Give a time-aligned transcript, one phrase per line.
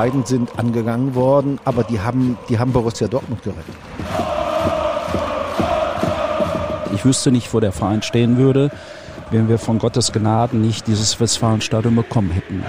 [0.00, 3.74] Die beiden sind angegangen worden, aber die haben, die haben Borussia Dortmund gerettet.
[6.94, 8.70] Ich wüsste nicht, wo der Verein stehen würde,
[9.30, 12.64] wenn wir von Gottes Gnaden nicht dieses Westfalenstadion bekommen hätten.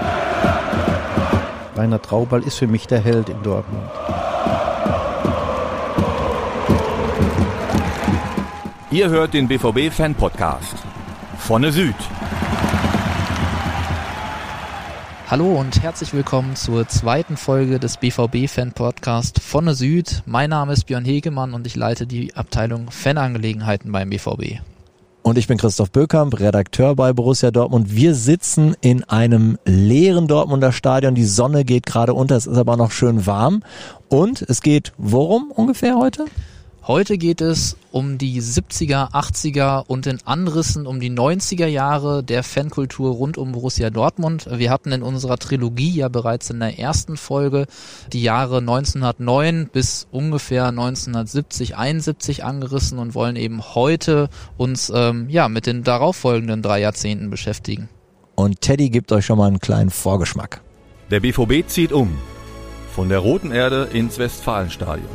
[1.77, 3.89] Rainer Traubal ist für mich der Held in Dortmund.
[8.91, 10.75] Ihr hört den BVB Fan Podcast.
[11.37, 11.95] Vorne Süd.
[15.31, 20.23] Hallo und herzlich willkommen zur zweiten Folge des BVB Fan Podcast Vorne Süd.
[20.25, 24.59] Mein Name ist Björn Hegemann und ich leite die Abteilung Fanangelegenheiten beim BVB.
[25.21, 27.95] Und ich bin Christoph Böckamp, Redakteur bei Borussia Dortmund.
[27.95, 31.15] Wir sitzen in einem leeren Dortmunder Stadion.
[31.15, 33.63] Die Sonne geht gerade unter, es ist aber noch schön warm.
[34.09, 36.25] Und es geht worum ungefähr heute?
[36.91, 42.43] Heute geht es um die 70er, 80er und in Anrissen um die 90er Jahre der
[42.43, 44.49] Fankultur rund um Borussia Dortmund.
[44.51, 47.65] Wir hatten in unserer Trilogie ja bereits in der ersten Folge
[48.11, 55.47] die Jahre 1909 bis ungefähr 1970, 71 angerissen und wollen eben heute uns ähm, ja
[55.47, 57.87] mit den darauffolgenden drei Jahrzehnten beschäftigen.
[58.35, 60.59] Und Teddy gibt euch schon mal einen kleinen Vorgeschmack.
[61.09, 62.17] Der BVB zieht um.
[62.93, 65.07] Von der Roten Erde ins Westfalenstadion.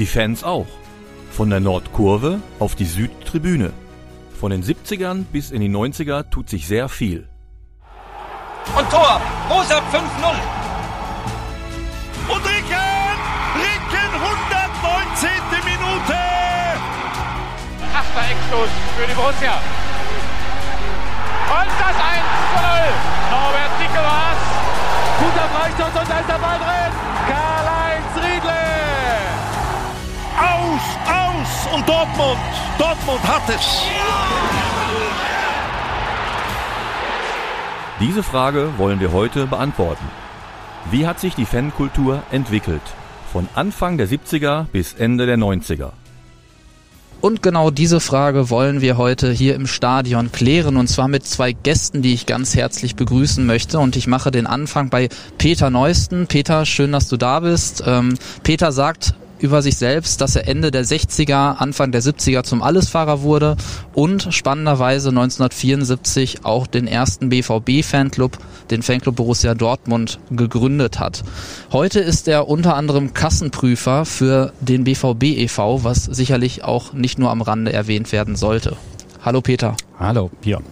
[0.00, 0.66] Die Fans auch.
[1.36, 3.72] Von der Nordkurve auf die Südtribüne.
[4.38, 7.26] Von den 70ern bis in die 90er tut sich sehr viel.
[8.78, 9.20] Und Tor!
[9.50, 9.82] Rosa 5-0!
[12.28, 13.18] Und Ricken!
[13.58, 15.28] Ricken 119.
[15.64, 16.14] Minute!
[17.92, 19.54] Achter Eckstoß für die Borussia.
[21.50, 22.22] Und das 1
[22.54, 22.94] 0.
[23.32, 24.38] Norbert Dicke war's.
[25.18, 27.03] Guter Freistoß und da ist der Ball drin!
[30.74, 32.38] Aus, aus und Dortmund,
[32.78, 33.82] Dortmund hat es.
[38.00, 40.04] Diese Frage wollen wir heute beantworten.
[40.90, 42.82] Wie hat sich die Fankultur entwickelt?
[43.32, 45.92] Von Anfang der 70er bis Ende der 90er.
[47.20, 51.52] Und genau diese Frage wollen wir heute hier im Stadion klären und zwar mit zwei
[51.52, 53.78] Gästen, die ich ganz herzlich begrüßen möchte.
[53.78, 56.26] Und ich mache den Anfang bei Peter Neusten.
[56.26, 57.84] Peter, schön, dass du da bist.
[57.86, 62.62] Ähm, Peter sagt über sich selbst, dass er Ende der 60er, Anfang der 70er zum
[62.62, 63.56] Allesfahrer wurde
[63.92, 68.38] und spannenderweise 1974 auch den ersten BVB-Fanclub,
[68.70, 71.22] den Fanclub Borussia Dortmund, gegründet hat.
[71.72, 77.30] Heute ist er unter anderem Kassenprüfer für den BVB e.V., was sicherlich auch nicht nur
[77.30, 78.76] am Rande erwähnt werden sollte.
[79.22, 79.76] Hallo Peter.
[79.98, 80.64] Hallo, Björn.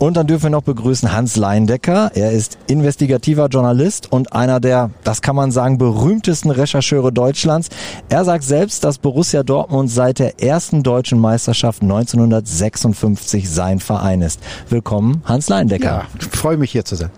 [0.00, 2.10] Und dann dürfen wir noch begrüßen Hans Leindecker.
[2.14, 7.68] Er ist investigativer Journalist und einer der, das kann man sagen, berühmtesten Rechercheure Deutschlands.
[8.08, 14.40] Er sagt selbst, dass Borussia Dortmund seit der ersten deutschen Meisterschaft 1956 sein Verein ist.
[14.70, 15.84] Willkommen, Hans Leindecker.
[15.84, 17.10] Ja, ich freue mich hier zu sein.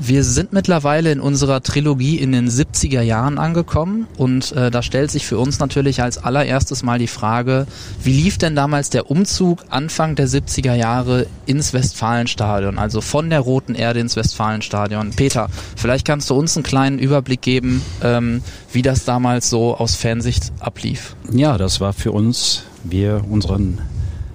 [0.00, 5.10] Wir sind mittlerweile in unserer Trilogie in den 70er Jahren angekommen und äh, da stellt
[5.10, 7.66] sich für uns natürlich als allererstes mal die Frage,
[8.02, 13.40] wie lief denn damals der Umzug Anfang der 70er Jahre ins Westfalenstadion, also von der
[13.40, 15.10] Roten Erde ins Westfalenstadion?
[15.10, 18.42] Peter, vielleicht kannst du uns einen kleinen Überblick geben, ähm,
[18.72, 21.14] wie das damals so aus Fansicht ablief.
[21.30, 23.78] Ja, das war für uns, wir, unseren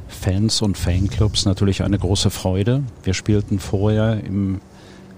[0.07, 2.84] Fans und Fanclubs natürlich eine große Freude.
[3.03, 4.62] Wir spielten vorher im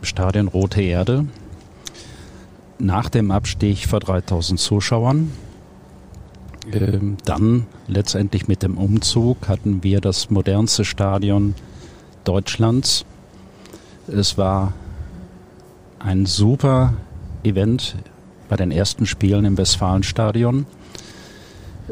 [0.01, 1.25] Stadion Rote Erde.
[2.77, 5.31] Nach dem Abstieg vor 3000 Zuschauern.
[6.71, 11.55] Ähm, dann letztendlich mit dem Umzug hatten wir das modernste Stadion
[12.23, 13.05] Deutschlands.
[14.07, 14.73] Es war
[15.99, 16.93] ein super
[17.43, 17.95] Event
[18.47, 20.65] bei den ersten Spielen im Westfalenstadion.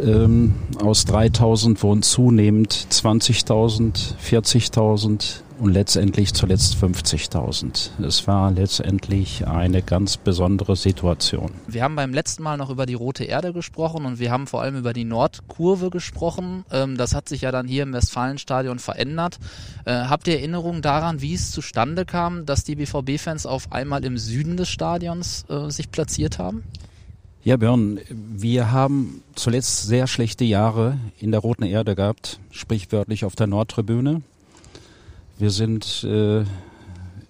[0.01, 8.01] Ähm, aus 3000 wurden zunehmend 20.000, 40.000 und letztendlich zuletzt 50.000.
[8.01, 11.52] Es war letztendlich eine ganz besondere Situation.
[11.67, 14.61] Wir haben beim letzten Mal noch über die Rote Erde gesprochen und wir haben vor
[14.61, 16.66] allem über die Nordkurve gesprochen.
[16.72, 19.40] Ähm, das hat sich ja dann hier im Westfalenstadion verändert.
[19.85, 24.17] Äh, habt ihr Erinnerungen daran, wie es zustande kam, dass die BVB-Fans auf einmal im
[24.17, 26.64] Süden des Stadions äh, sich platziert haben?
[27.43, 33.35] Ja, Björn, wir haben zuletzt sehr schlechte Jahre in der Roten Erde gehabt, sprichwörtlich auf
[33.35, 34.22] der Nordtribüne.
[35.39, 36.43] Wir sind äh,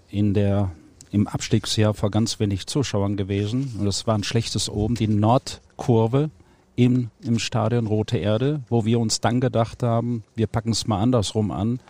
[0.09, 0.71] in der,
[1.11, 6.29] im Abstiegsjahr vor ganz wenig Zuschauern gewesen und es war ein schlechtes Oben, die Nordkurve
[6.77, 11.01] im, im Stadion Rote Erde, wo wir uns dann gedacht haben, wir packen es mal
[11.01, 11.81] andersrum an,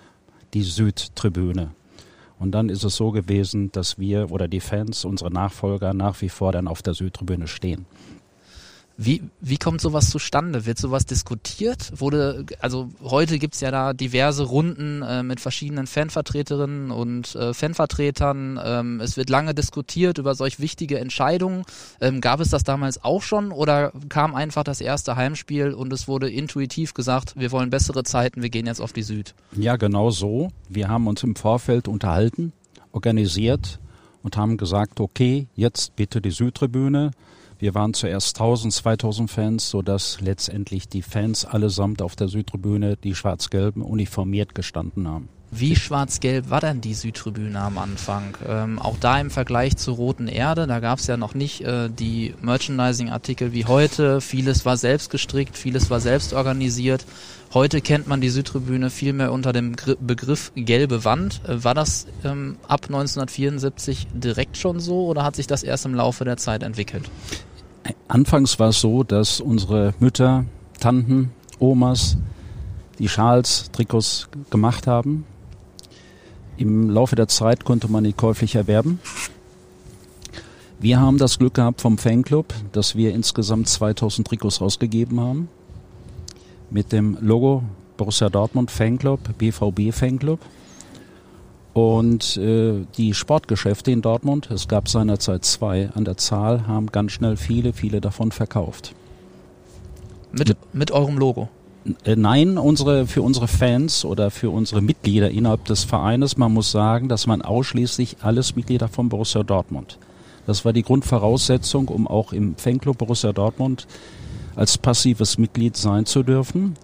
[0.56, 1.70] die Südtribüne.
[2.40, 6.30] Und dann ist es so gewesen, dass wir oder die Fans, unsere Nachfolger nach wie
[6.30, 7.86] vor dann auf der Südtribüne stehen.
[9.00, 10.66] Wie, wie kommt sowas zustande?
[10.66, 11.92] Wird sowas diskutiert?
[11.96, 18.60] Wurde, also heute gibt's ja da diverse Runden äh, mit verschiedenen Fanvertreterinnen und äh, Fanvertretern.
[18.64, 21.64] Ähm, es wird lange diskutiert über solch wichtige Entscheidungen.
[22.02, 26.08] Ähm, gab es das damals auch schon oder kam einfach das erste Heimspiel und es
[26.08, 29.36] wurde intuitiv gesagt, wir wollen bessere Zeiten, wir gehen jetzt auf die Süd?
[29.56, 30.50] Ja, genau so.
[30.70, 32.52] Wir haben uns im Vorfeld unterhalten,
[32.94, 33.80] organisiert
[34.24, 37.12] und haben gesagt, okay, jetzt bitte die Südtribüne.
[37.60, 43.16] Wir waren zuerst 1000, 2000 Fans, sodass letztendlich die Fans allesamt auf der Südtribüne, die
[43.16, 45.30] schwarz-gelben, uniformiert gestanden haben.
[45.50, 48.36] Wie schwarz-gelb war denn die Südtribüne am Anfang?
[48.46, 51.90] Ähm, auch da im Vergleich zur Roten Erde, da gab es ja noch nicht äh,
[51.90, 54.20] die Merchandising-Artikel wie heute.
[54.20, 57.06] Vieles war selbst gestrickt, vieles war selbst organisiert.
[57.54, 61.42] Heute kennt man die Südtribüne viel mehr unter dem Begriff gelbe Wand.
[61.48, 65.96] Äh, war das ähm, ab 1974 direkt schon so oder hat sich das erst im
[65.96, 67.10] Laufe der Zeit entwickelt?
[68.10, 70.44] Anfangs war es so, dass unsere Mütter,
[70.82, 72.18] Tanten, Omas
[73.00, 75.26] die Schals, Trikots gemacht haben.
[76.58, 79.00] Im Laufe der Zeit konnte man die käuflich erwerben.
[80.80, 85.50] Wir haben das Glück gehabt vom Fanclub, dass wir insgesamt 2000 Trikots rausgegeben haben.
[86.70, 87.64] Mit dem Logo
[87.96, 90.40] Borussia Dortmund Fanclub, BVB Fanclub.
[91.74, 97.12] Und äh, die Sportgeschäfte in Dortmund, es gab seinerzeit zwei an der Zahl, haben ganz
[97.12, 98.96] schnell viele, viele davon verkauft.
[100.32, 101.50] Mit, mit eurem Logo?
[102.04, 106.72] Äh, nein, unsere, für unsere Fans oder für unsere Mitglieder innerhalb des Vereines, man muss
[106.72, 109.98] sagen, dass man ausschließlich alles Mitglieder von Borussia Dortmund.
[110.46, 113.88] Das war die Grundvoraussetzung, um auch im Fanclub Borussia Dortmund
[114.56, 116.76] als passives Mitglied sein zu dürfen.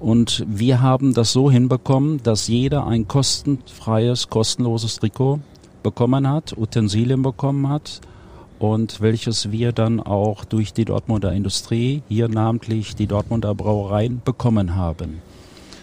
[0.00, 5.38] Und wir haben das so hinbekommen, dass jeder ein kostenfreies, kostenloses Trikot
[5.82, 8.00] bekommen hat, Utensilien bekommen hat
[8.62, 14.76] und welches wir dann auch durch die Dortmunder Industrie, hier namentlich die Dortmunder Brauereien, bekommen
[14.76, 15.20] haben.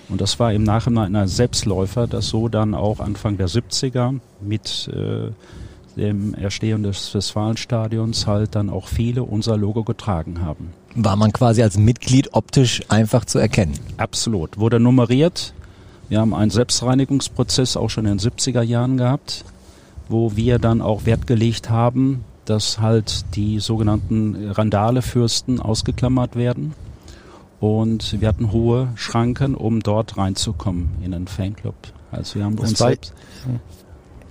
[0.08, 4.90] Und das war im Nachhinein ein Selbstläufer, das so dann auch Anfang der 70er mit
[4.94, 5.30] äh,
[6.00, 10.70] dem Erstehen des Westfalenstadions halt dann auch viele unser Logo getragen haben.
[10.96, 13.74] War man quasi als Mitglied optisch einfach zu erkennen?
[13.98, 14.58] Absolut.
[14.58, 15.54] Wurde nummeriert.
[16.08, 19.44] Wir haben einen Selbstreinigungsprozess auch schon in den 70er Jahren gehabt,
[20.08, 26.74] wo wir dann auch Wert gelegt haben, dass halt die sogenannten Randalefürsten ausgeklammert werden.
[27.60, 31.76] Und wir hatten hohe Schranken, um dort reinzukommen in den Fanclub.
[32.12, 33.14] Also wir haben das uns selbst,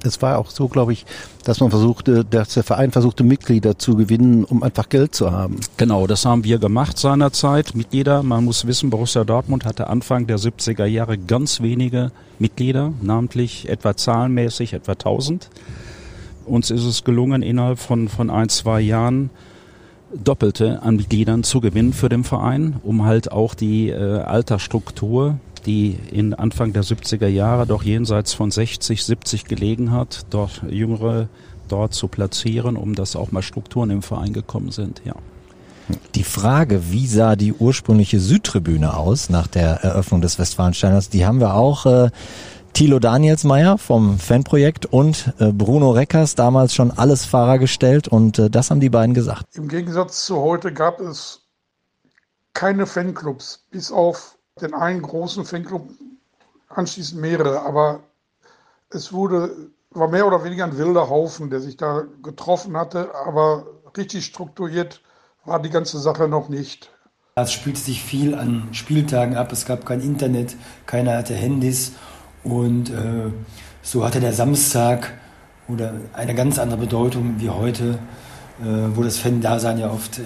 [0.03, 1.05] es war auch so, glaube ich,
[1.44, 5.61] dass man versuchte, dass der Verein versuchte, Mitglieder zu gewinnen, um einfach Geld zu haben.
[5.76, 7.75] Genau, das haben wir gemacht seinerzeit.
[7.75, 13.69] Mitglieder, man muss wissen, Borussia Dortmund hatte Anfang der 70er Jahre ganz wenige Mitglieder, namentlich
[13.69, 15.50] etwa zahlenmäßig etwa 1000.
[16.48, 19.30] Uns ist es gelungen, innerhalb von, von ein, zwei Jahren
[20.12, 25.98] Doppelte an Mitgliedern zu gewinnen für den Verein, um halt auch die äh, Altersstruktur die
[26.10, 31.28] in Anfang der 70er Jahre doch jenseits von 60, 70 gelegen hat, dort Jüngere
[31.68, 35.14] dort zu platzieren, um dass auch mal Strukturen im Verein gekommen sind, ja.
[36.14, 41.40] Die Frage, wie sah die ursprüngliche Südtribüne aus nach der Eröffnung des Westfalensteiners, die haben
[41.40, 42.10] wir auch äh,
[42.73, 48.50] Thilo Danielsmeier vom Fanprojekt und äh, Bruno Reckers damals schon alles Fahrer gestellt und äh,
[48.50, 49.44] das haben die beiden gesagt.
[49.55, 51.43] Im Gegensatz zu heute gab es
[52.55, 55.89] keine Fanclubs, bis auf den einen großen Fanclub,
[56.69, 58.01] anschließend mehrere, aber
[58.91, 63.67] es wurde, war mehr oder weniger ein wilder Haufen, der sich da getroffen hatte, aber
[63.96, 65.01] richtig strukturiert
[65.44, 66.91] war die ganze Sache noch nicht.
[67.34, 70.56] Es spielte sich viel an Spieltagen ab, es gab kein Internet,
[70.87, 71.93] keiner hatte Handys
[72.44, 73.30] und äh,
[73.82, 75.12] so hatte der Samstag
[75.68, 77.98] oder eine ganz andere Bedeutung wie heute,
[78.60, 78.64] äh,
[78.94, 80.22] wo das Fan-Dasein ja oft äh,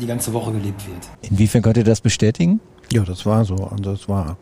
[0.00, 1.08] die ganze Woche gelebt wird.
[1.22, 2.60] Inwiefern könnt ihr das bestätigen?
[2.92, 3.54] Ja, das war so.
[3.54, 4.36] Also das war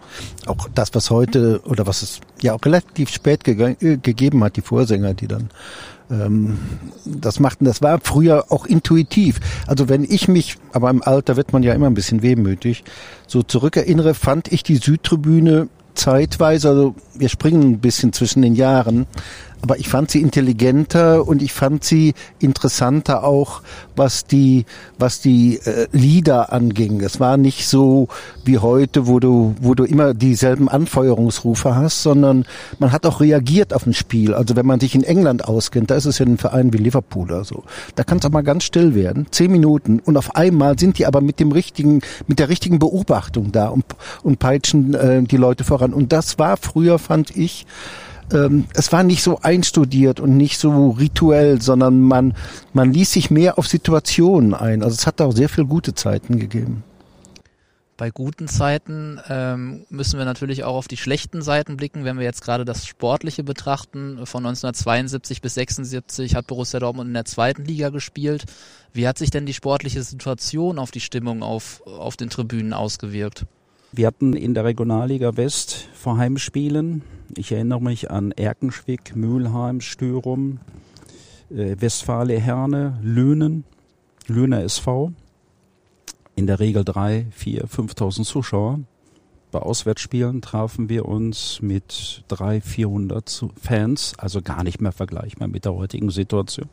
[0.46, 4.56] auch das, was heute oder was es ja auch relativ spät ge äh, gegeben hat,
[4.56, 5.50] die Vorsänger, die dann
[6.10, 6.58] ähm,
[7.04, 7.66] das machten.
[7.66, 9.40] Das war früher auch intuitiv.
[9.66, 12.84] Also wenn ich mich, aber im Alter wird man ja immer ein bisschen wehmütig,
[13.26, 15.68] so zurückerinnere, fand ich die Südtribüne
[15.99, 19.07] zeitweise, also wir springen ein bisschen zwischen den Jahren,
[19.62, 23.62] aber ich fand sie intelligenter und ich fand sie interessanter auch,
[23.97, 24.65] was die,
[24.99, 27.00] was die äh, Lieder anging.
[27.00, 28.09] Es war nicht so
[28.45, 32.45] wie heute, wo du, wo du immer dieselben Anfeuerungsrufe hast, sondern
[32.79, 34.35] man hat auch reagiert auf ein Spiel.
[34.35, 37.27] Also wenn man sich in England auskennt, da ist es ja ein Verein wie Liverpool
[37.27, 37.65] oder so.
[37.97, 41.07] Da kann es auch mal ganz still werden, zehn Minuten und auf einmal sind die
[41.07, 43.85] aber mit dem richtigen, mit der richtigen Beobachtung da und,
[44.23, 45.93] und peitschen äh, die Leute voran.
[45.93, 47.67] Und das war früher, fand ich,
[48.32, 52.35] ähm, es war nicht so einstudiert und nicht so rituell, sondern man,
[52.73, 54.82] man ließ sich mehr auf Situationen ein.
[54.82, 56.85] Also es hat auch sehr viel gute Zeiten gegeben.
[57.99, 62.04] Bei guten Zeiten ähm, müssen wir natürlich auch auf die schlechten Seiten blicken.
[62.04, 67.14] Wenn wir jetzt gerade das Sportliche betrachten, von 1972 bis 76 hat Borussia Dortmund in
[67.14, 68.44] der zweiten Liga gespielt.
[68.92, 73.47] Wie hat sich denn die sportliche Situation auf die Stimmung auf, auf den Tribünen ausgewirkt?
[73.90, 77.02] Wir hatten in der Regionalliga West vor Heimspielen,
[77.37, 80.61] ich erinnere mich an Erkenschwick, Mülheim, Stürum,
[81.50, 83.64] äh, Westfale Herne, Löhnen,
[84.26, 85.12] Löhner SV,
[86.35, 88.80] in der Regel drei, vier, 5.000 Zuschauer.
[89.50, 95.64] Bei Auswärtsspielen trafen wir uns mit drei, 400 Fans, also gar nicht mehr vergleichbar mit
[95.64, 96.68] der heutigen Situation.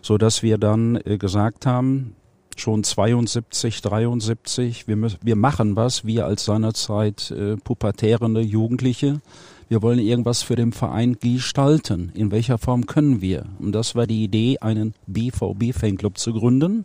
[0.00, 2.14] So dass wir dann äh, gesagt haben,
[2.60, 9.20] schon 72, 73, wir, wir machen was, wir als seinerzeit äh, pubertärende Jugendliche,
[9.68, 12.12] wir wollen irgendwas für den Verein gestalten.
[12.14, 13.46] In welcher Form können wir?
[13.58, 16.84] Und das war die Idee, einen BVB-Fanclub zu gründen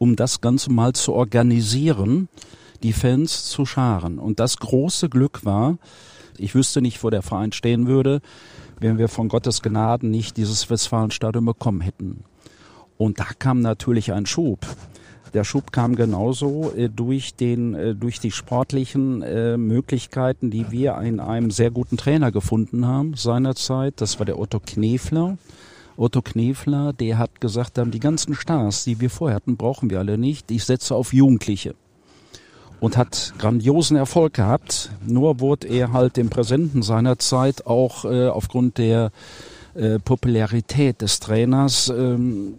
[0.00, 2.30] um das Ganze mal zu organisieren,
[2.82, 4.18] die Fans zu scharen.
[4.18, 5.76] Und das große Glück war,
[6.38, 8.22] ich wüsste nicht, wo der Verein stehen würde,
[8.80, 12.24] wenn wir von Gottes Gnaden nicht dieses Westfalenstadion bekommen hätten.
[12.96, 14.60] Und da kam natürlich ein Schub.
[15.32, 20.98] Der Schub kam genauso äh, durch den, äh, durch die sportlichen äh, Möglichkeiten, die wir
[20.98, 23.94] in einem sehr guten Trainer gefunden haben seinerzeit.
[24.00, 25.38] Das war der Otto Knefler.
[25.96, 29.98] Otto Knefler, der hat gesagt, dann die ganzen Stars, die wir vorher hatten, brauchen wir
[29.98, 30.50] alle nicht.
[30.50, 31.74] Ich setze auf Jugendliche.
[32.80, 34.90] Und hat grandiosen Erfolg gehabt.
[35.06, 39.12] Nur wurde er halt dem Präsenten seiner Zeit auch äh, aufgrund der
[39.74, 42.54] äh, Popularität des Trainers ähm,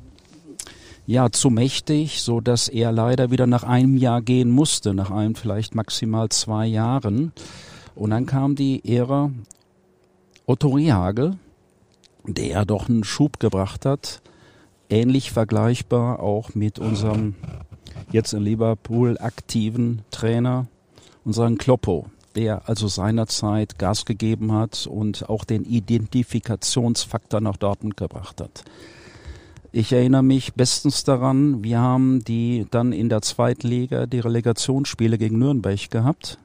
[1.12, 5.36] ja zu mächtig, so dass er leider wieder nach einem Jahr gehen musste, nach einem
[5.36, 7.34] vielleicht maximal zwei Jahren.
[7.96, 9.30] Und dann kam die Ära
[10.46, 11.38] Otto Rehagel,
[12.26, 14.22] der doch einen Schub gebracht hat.
[14.90, 17.36] Ähnlich vergleichbar auch mit unserem
[18.12, 20.68] jetzt in Liverpool aktiven Trainer,
[21.26, 28.40] unseren Kloppo, der also seinerzeit Gas gegeben hat und auch den Identifikationsfaktor nach Dortmund gebracht
[28.40, 28.64] hat.
[29.72, 35.40] Ich erinnere mich bestens daran, wir haben die dann in der Zweitliga die Relegationsspiele gegen
[35.40, 36.38] Nürnberg gehabt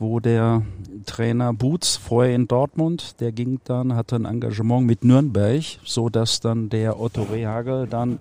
[0.00, 0.62] wo der
[1.04, 6.40] Trainer Boots vorher in Dortmund, der ging dann, hatte ein Engagement mit Nürnberg, so dass
[6.40, 8.18] dann der Otto Rehagel dann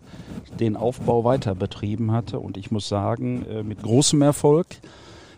[0.59, 4.67] den Aufbau weiter betrieben hatte und ich muss sagen, äh, mit großem Erfolg.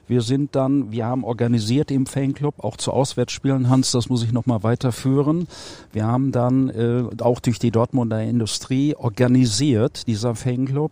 [0.08, 4.32] Wir sind dann, wir haben organisiert im Fanclub, auch zu Auswärtsspielen, Hans, das muss ich
[4.32, 5.48] nochmal weiterführen.
[5.94, 10.92] Wir haben dann äh, auch durch die Dortmunder Industrie organisiert, dieser Fanclub,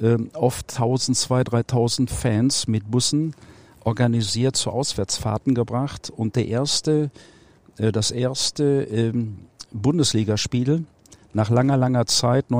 [0.00, 3.34] äh, oft 1000, 2000, 3000 Fans mit Bussen
[3.84, 7.10] organisiert zu Auswärtsfahrten gebracht und der erste,
[7.78, 9.38] äh, das erste ähm,
[9.72, 10.84] Bundesligaspiel
[11.32, 12.50] nach langer, langer Zeit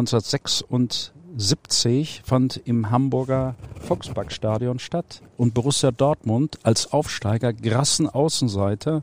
[1.33, 9.03] 1976 fand im Hamburger Volksparkstadion statt und Borussia Dortmund als Aufsteiger Grassen Außenseiter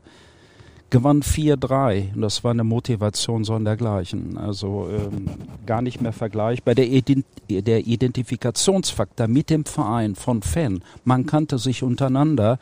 [0.90, 4.38] gewann 4-3 und das war eine Motivation sondergleichen.
[4.38, 5.26] Also ähm,
[5.66, 6.76] gar nicht mehr vergleichbar.
[6.76, 12.58] Der, Ident der Identifikationsfaktor mit dem Verein von Fan, man kannte sich untereinander.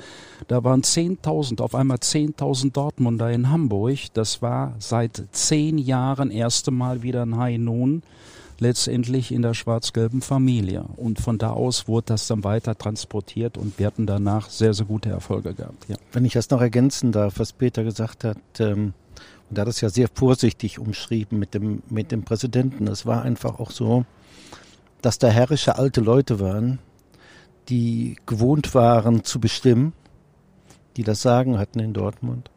[0.46, 3.98] Da waren 10.000, auf einmal 10.000 Dortmunder in Hamburg.
[4.14, 8.02] Das war seit zehn Jahren erste Mal wieder ein High Noon
[8.60, 10.84] letztendlich in der schwarz-gelben Familie.
[10.96, 14.86] Und von da aus wurde das dann weiter transportiert und wir hatten danach sehr, sehr
[14.86, 15.88] gute Erfolge gehabt.
[15.88, 15.96] Ja.
[16.12, 18.94] Wenn ich das noch ergänzen darf, was Peter gesagt hat, ähm,
[19.50, 22.86] und er hat es ja sehr vorsichtig umschrieben mit dem, mit dem Präsidenten.
[22.86, 24.04] Es war einfach auch so,
[25.00, 26.80] dass da herrische alte Leute waren,
[27.68, 29.92] die gewohnt waren zu bestimmen,
[30.96, 32.50] die das Sagen hatten in Dortmund.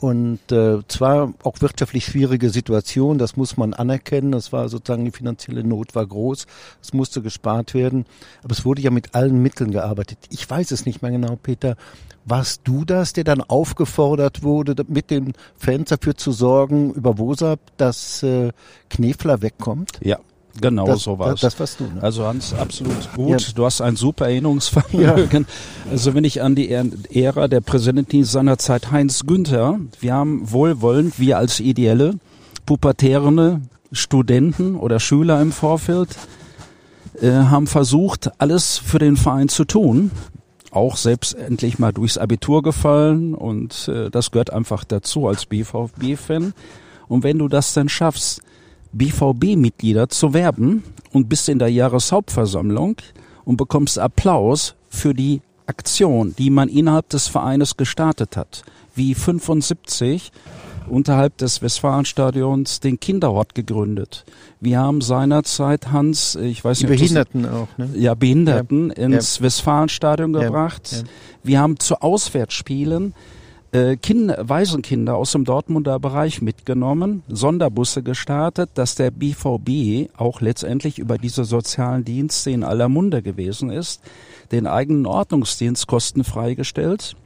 [0.00, 4.32] Und äh, zwar auch wirtschaftlich schwierige Situation, das muss man anerkennen.
[4.32, 6.46] Das war sozusagen die finanzielle Not war groß,
[6.80, 8.06] es musste gespart werden.
[8.42, 10.18] Aber es wurde ja mit allen Mitteln gearbeitet.
[10.30, 11.76] Ich weiß es nicht mehr genau, Peter.
[12.24, 17.60] Warst du das, der dann aufgefordert wurde, mit den Fans dafür zu sorgen, über WOSAP,
[17.76, 18.52] dass äh,
[18.88, 20.00] Knefler wegkommt?
[20.00, 20.18] Ja,
[20.60, 21.40] Genau das, so war es.
[21.40, 21.84] Das warst du.
[21.84, 22.02] Ne?
[22.02, 23.40] Also Hans, absolut gut.
[23.40, 23.52] Ja.
[23.54, 25.42] Du hast ein super Erinnerungsvermögen.
[25.42, 25.54] Ja.
[25.90, 31.36] Also wenn ich an die Ära der Präsidentin seinerzeit Heinz Günther, wir haben wohlwollend, wir
[31.36, 32.14] als ideelle,
[32.64, 36.10] pubertärende Studenten oder Schüler im Vorfeld,
[37.20, 40.12] äh, haben versucht, alles für den Verein zu tun.
[40.70, 46.54] Auch selbst endlich mal durchs Abitur gefallen und äh, das gehört einfach dazu als BVB-Fan.
[47.08, 48.42] Und wenn du das dann schaffst,
[48.92, 50.82] BVB-Mitglieder zu werben
[51.12, 52.96] und bist in der Jahreshauptversammlung
[53.44, 58.62] und bekommst Applaus für die Aktion, die man innerhalb des Vereines gestartet hat.
[58.96, 60.32] wie 75
[60.88, 64.24] unterhalb des Westfalenstadions den Kinderhort gegründet.
[64.60, 67.86] Wir haben seinerzeit Hans, ich weiß Die nicht, Behinderten auch, ne?
[67.92, 68.94] das, ja Behinderten Ja.
[69.04, 70.40] ins Westfalenstadion Ja.
[70.42, 70.90] gebracht.
[70.92, 70.98] Ja.
[71.44, 73.14] Wir haben zu Auswärtsspielen
[73.72, 80.98] äh, Kinder, Waisenkinder aus dem Dortmunder Bereich mitgenommen, Sonderbusse gestartet, dass der BVB auch letztendlich
[80.98, 84.02] über diese sozialen Dienste in aller Munde gewesen ist,
[84.52, 87.16] den eigenen Ordnungsdienst kostenfrei gestellt.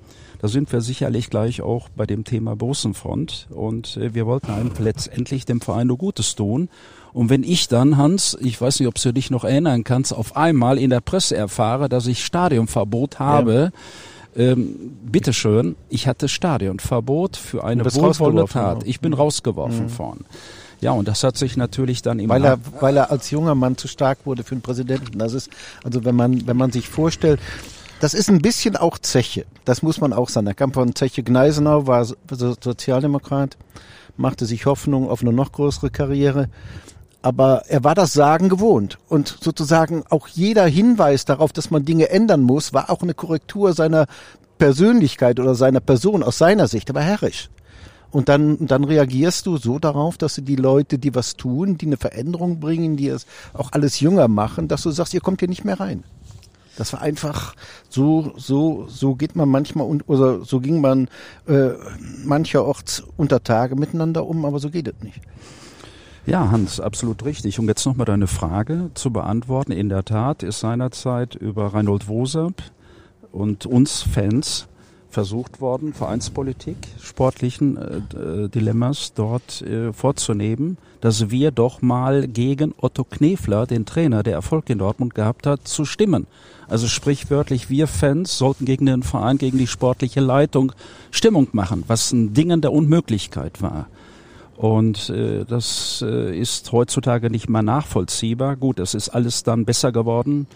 [0.40, 4.72] Da sind wir sicherlich gleich auch bei dem Thema Bosenfront und äh, wir wollten einem
[4.78, 6.68] letztendlich dem Verein nur Gutes tun.
[7.14, 10.36] Und wenn ich dann, Hans, ich weiß nicht, ob du dich noch erinnern kannst, auf
[10.36, 13.72] einmal in der Presse erfahre, dass ich Stadionverbot habe,
[14.36, 18.82] ähm, bitteschön, ich hatte Stadionverbot für eine wohlwollende Tat.
[18.84, 20.24] Ich bin rausgeworfen worden.
[20.80, 23.76] Ja, und das hat sich natürlich dann im Weil er, weil er als junger Mann
[23.76, 25.18] zu stark wurde für den Präsidenten.
[25.18, 25.48] Das ist,
[25.82, 27.40] also wenn man, wenn man sich vorstellt,
[28.00, 29.46] das ist ein bisschen auch Zeche.
[29.64, 30.46] Das muss man auch sagen.
[30.46, 33.56] Er kam von Zeche Gneisenau, war so- so- Sozialdemokrat,
[34.16, 36.48] machte sich Hoffnung auf eine noch größere Karriere.
[37.24, 38.98] Aber er war das Sagen gewohnt.
[39.08, 43.72] Und sozusagen auch jeder Hinweis darauf, dass man Dinge ändern muss, war auch eine Korrektur
[43.72, 44.04] seiner
[44.58, 46.90] Persönlichkeit oder seiner Person aus seiner Sicht.
[46.90, 47.48] Er war herrisch.
[48.10, 51.86] Und dann, dann reagierst du so darauf, dass du die Leute, die was tun, die
[51.86, 55.48] eine Veränderung bringen, die es auch alles jünger machen, dass du sagst, ihr kommt hier
[55.48, 56.04] nicht mehr rein.
[56.76, 57.54] Das war einfach
[57.88, 61.08] so, so, so geht man manchmal und oder so ging man
[61.48, 61.70] äh,
[62.22, 65.22] mancherorts unter Tage miteinander um, aber so geht es nicht.
[66.26, 67.58] Ja, Hans, absolut richtig.
[67.58, 69.72] Um jetzt nochmal deine Frage zu beantworten.
[69.72, 72.54] In der Tat ist seinerzeit über Reinhold Wosab
[73.30, 74.66] und uns Fans
[75.10, 82.74] versucht worden, Vereinspolitik, sportlichen äh, äh, Dilemmas dort äh, vorzunehmen, dass wir doch mal gegen
[82.78, 86.26] Otto Knefler, den Trainer, der Erfolg in Dortmund gehabt hat, zu stimmen.
[86.68, 90.72] Also sprichwörtlich, wir Fans sollten gegen den Verein, gegen die sportliche Leitung
[91.10, 93.88] Stimmung machen, was ein Ding der Unmöglichkeit war.
[94.56, 98.56] Und äh, das äh, ist heutzutage nicht mehr nachvollziehbar.
[98.56, 100.46] Gut, es ist alles dann besser geworden,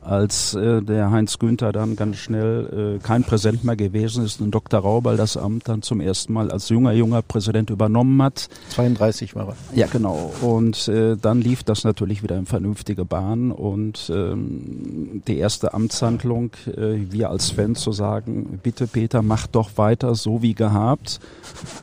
[0.00, 4.50] als äh, der Heinz Günther dann ganz schnell äh, kein Präsent mehr gewesen ist und
[4.50, 4.80] Dr.
[4.80, 8.48] Raubal das Amt dann zum ersten Mal als junger, junger Präsident übernommen hat.
[8.70, 9.56] 32 war er.
[9.74, 10.32] Ja, genau.
[10.40, 16.52] Und äh, dann lief das natürlich wieder in vernünftige Bahn und ähm, die erste Amtshandlung,
[16.66, 21.20] äh, wir als Fans zu sagen, bitte Peter, mach doch weiter so wie gehabt.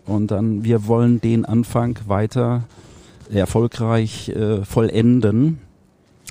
[0.06, 2.64] Und dann, wir wollen den Anfang weiter
[3.32, 5.60] erfolgreich äh, vollenden,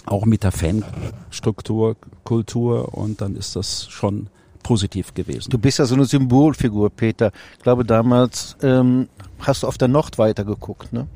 [0.07, 4.29] auch mit der Fanstruktur, Kultur und dann ist das schon
[4.63, 5.51] positiv gewesen.
[5.51, 7.33] Du bist ja so eine Symbolfigur, Peter.
[7.57, 9.09] Ich glaube, damals ähm,
[9.41, 11.07] hast du auf der Nord weitergeguckt, ne?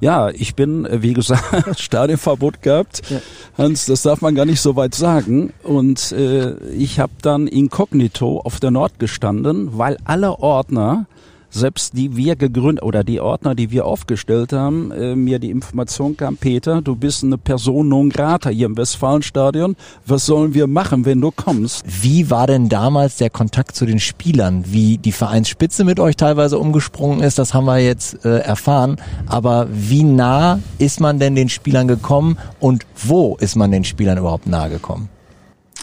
[0.00, 3.02] Ja, ich bin, äh, wie gesagt, Stadionverbot gehabt.
[3.08, 3.20] Ja.
[3.56, 5.52] Hans, das darf man gar nicht so weit sagen.
[5.62, 11.06] Und äh, ich habe dann inkognito auf der Nord gestanden, weil alle Ordner,
[11.52, 16.16] selbst die wir gegründet oder die Ordner, die wir aufgestellt haben, äh, mir die Information
[16.16, 19.76] kam, Peter, du bist eine Person non grata hier im Westfalenstadion.
[20.06, 21.84] Was sollen wir machen, wenn du kommst?
[21.86, 24.64] Wie war denn damals der Kontakt zu den Spielern?
[24.66, 28.96] Wie die Vereinsspitze mit euch teilweise umgesprungen ist, das haben wir jetzt äh, erfahren.
[29.26, 34.18] Aber wie nah ist man denn den Spielern gekommen und wo ist man den Spielern
[34.18, 35.10] überhaupt nahe gekommen?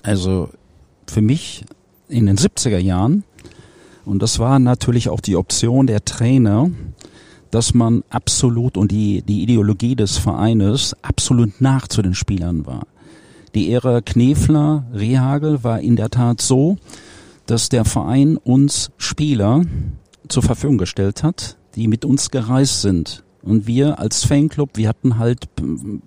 [0.01, 0.49] Also
[1.07, 1.65] für mich
[2.07, 3.23] in den 70er Jahren,
[4.09, 6.71] und das war natürlich auch die Option der Trainer,
[7.51, 12.87] dass man absolut und die, die Ideologie des Vereines absolut nach zu den Spielern war.
[13.53, 16.77] Die Ära Knefler, Rehagel war in der Tat so,
[17.45, 19.61] dass der Verein uns Spieler
[20.27, 23.23] zur Verfügung gestellt hat, die mit uns gereist sind.
[23.43, 25.47] Und wir als Fanclub, wir hatten halt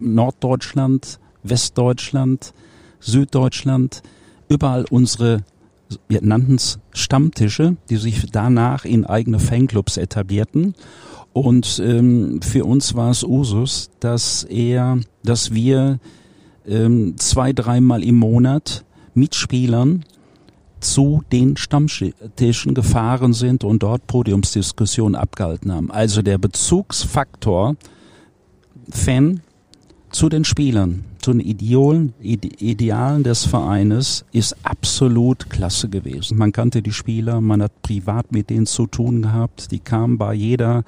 [0.01, 2.53] Norddeutschland, Westdeutschland,
[2.99, 4.03] Süddeutschland,
[4.49, 5.45] überall unsere,
[6.09, 10.75] wir nannten es Stammtische, die sich danach in eigene Fanclubs etablierten.
[11.33, 15.99] Und ähm, für uns war es Usus, dass er, dass wir
[16.67, 20.05] ähm, zwei, dreimal im Monat mit Spielern
[20.81, 25.91] zu den Stammtischen gefahren sind und dort Podiumsdiskussionen abgehalten haben.
[25.91, 27.77] Also der Bezugsfaktor
[28.91, 29.41] Fan
[30.12, 36.37] zu den Spielern, zu den Idealen, Ide Idealen des Vereines ist absolut klasse gewesen.
[36.37, 40.35] Man kannte die Spieler, man hat privat mit denen zu tun gehabt, die kamen bei
[40.35, 40.85] jeder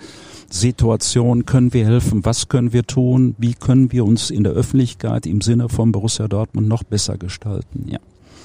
[0.51, 5.27] Situation, können wir helfen, was können wir tun, wie können wir uns in der Öffentlichkeit
[5.27, 7.99] im Sinne von Borussia Dortmund noch besser gestalten, ja.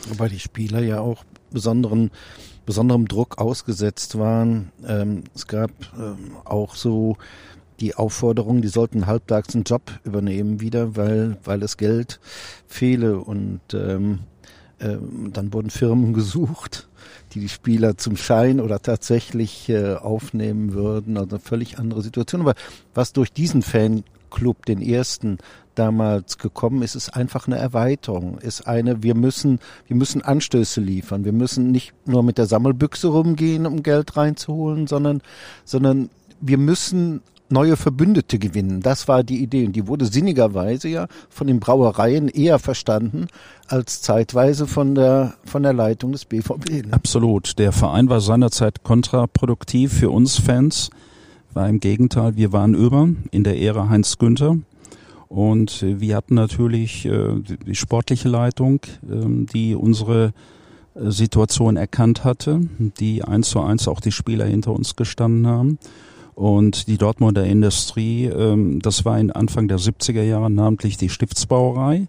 [0.07, 2.09] Wobei die Spieler ja auch besonderen,
[2.65, 4.71] besonderem Druck ausgesetzt waren.
[4.87, 7.17] Ähm, es gab ähm, auch so
[7.79, 12.19] die Aufforderung, die sollten halbtags einen Job übernehmen wieder, weil, weil das Geld
[12.67, 14.19] fehle und ähm,
[14.81, 16.87] Ähm, dann wurden Firmen gesucht,
[17.33, 21.17] die die Spieler zum Schein oder tatsächlich äh, aufnehmen würden.
[21.17, 22.41] Also eine völlig andere Situation.
[22.41, 22.55] Aber
[22.93, 25.37] was durch diesen Fanclub, den ersten,
[25.75, 31.23] damals gekommen ist, ist einfach eine Erweiterung, ist eine, wir müssen, wir müssen Anstöße liefern.
[31.23, 35.21] Wir müssen nicht nur mit der Sammelbüchse rumgehen, um Geld reinzuholen, sondern,
[35.63, 36.09] sondern
[36.41, 38.81] wir müssen neue Verbündete gewinnen.
[38.81, 39.65] Das war die Idee.
[39.65, 43.27] Und die wurde sinnigerweise ja von den Brauereien eher verstanden
[43.67, 46.87] als zeitweise von der, von der Leitung des BVB.
[46.87, 46.87] Ne?
[46.91, 47.57] Absolut.
[47.59, 50.89] Der Verein war seinerzeit kontraproduktiv für uns Fans.
[51.53, 54.57] War im Gegenteil, wir waren über in der Ära Heinz Günther.
[55.27, 57.35] Und wir hatten natürlich äh,
[57.65, 60.33] die sportliche Leitung, ähm, die unsere
[60.95, 62.61] äh, Situation erkannt hatte,
[62.99, 65.77] die eins zu eins auch die Spieler hinter uns gestanden haben.
[66.39, 72.07] Und die Dortmunder Industrie, ähm, das war in Anfang der 70er Jahre namentlich die Stiftsbrauerei,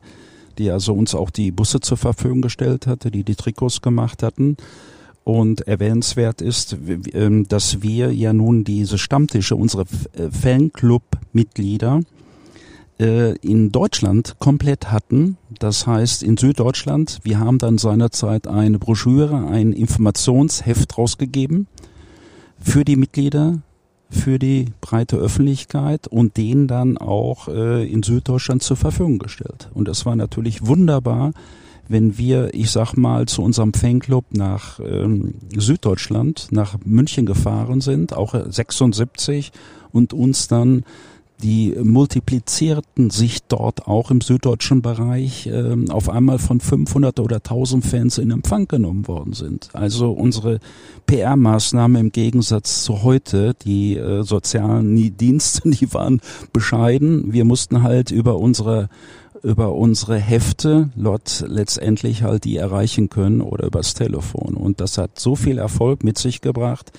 [0.57, 4.57] die also uns auch die Busse zur Verfügung gestellt hatte, die die Trikots gemacht hatten.
[5.25, 6.77] Und erwähnenswert ist,
[7.12, 12.03] ähm, dass wir ja nun diese Stammtische, unsere äh, Fanclub-Mitglieder,
[13.01, 15.38] äh, in Deutschland komplett hatten.
[15.59, 21.66] Das heißt, in Süddeutschland, wir haben dann seinerzeit eine Broschüre, ein Informationsheft rausgegeben
[22.61, 23.62] für die Mitglieder
[24.11, 29.70] für die breite Öffentlichkeit und den dann auch äh, in Süddeutschland zur Verfügung gestellt.
[29.73, 31.33] Und das war natürlich wunderbar,
[31.88, 38.12] wenn wir, ich sag mal, zu unserem Fanclub nach ähm, Süddeutschland, nach München gefahren sind,
[38.12, 39.53] auch 76
[39.92, 40.85] und uns dann
[41.40, 47.85] die multiplizierten sich dort auch im süddeutschen Bereich äh, auf einmal von 500 oder 1000
[47.85, 49.70] Fans in Empfang genommen worden sind.
[49.72, 50.61] Also unsere
[51.07, 56.20] PR-Maßnahme im Gegensatz zu heute, die äh, sozialen Dienste, die waren
[56.53, 57.33] bescheiden.
[57.33, 58.88] Wir mussten halt über unsere
[59.42, 64.55] über unsere Hefte dort letztendlich halt die erreichen können oder übers Telefon.
[64.55, 66.92] Und das hat so viel Erfolg mit sich gebracht,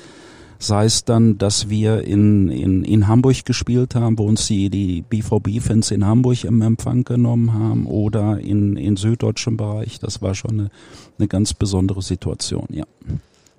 [0.61, 5.01] sei es dann, dass wir in, in, in Hamburg gespielt haben, wo uns die, die
[5.01, 9.99] BVB-Fans in Hamburg im Empfang genommen haben oder in, in süddeutschem Bereich.
[9.99, 10.71] Das war schon eine,
[11.17, 12.85] eine ganz besondere Situation, ja.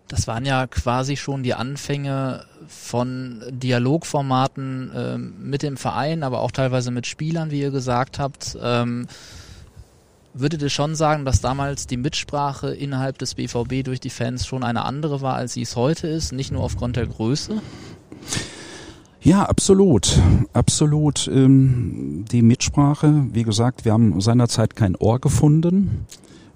[0.07, 6.51] Das waren ja quasi schon die Anfänge von Dialogformaten äh, mit dem Verein, aber auch
[6.51, 8.57] teilweise mit Spielern, wie ihr gesagt habt.
[8.63, 9.07] Ähm,
[10.35, 14.65] würdet ihr schon sagen, dass damals die Mitsprache innerhalb des BVB durch die Fans schon
[14.65, 17.61] eine andere war, als sie es heute ist, nicht nur aufgrund der Größe?
[19.21, 20.19] Ja, absolut,
[20.53, 21.29] absolut.
[21.33, 26.07] Ähm, die Mitsprache, wie gesagt, wir haben seinerzeit kein Ohr gefunden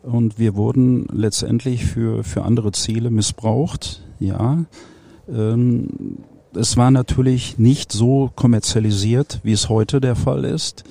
[0.03, 4.03] und wir wurden letztendlich für für andere Ziele missbraucht.
[4.19, 4.65] Ja,
[5.29, 6.19] ähm,
[6.55, 10.85] es war natürlich nicht so kommerzialisiert, wie es heute der Fall ist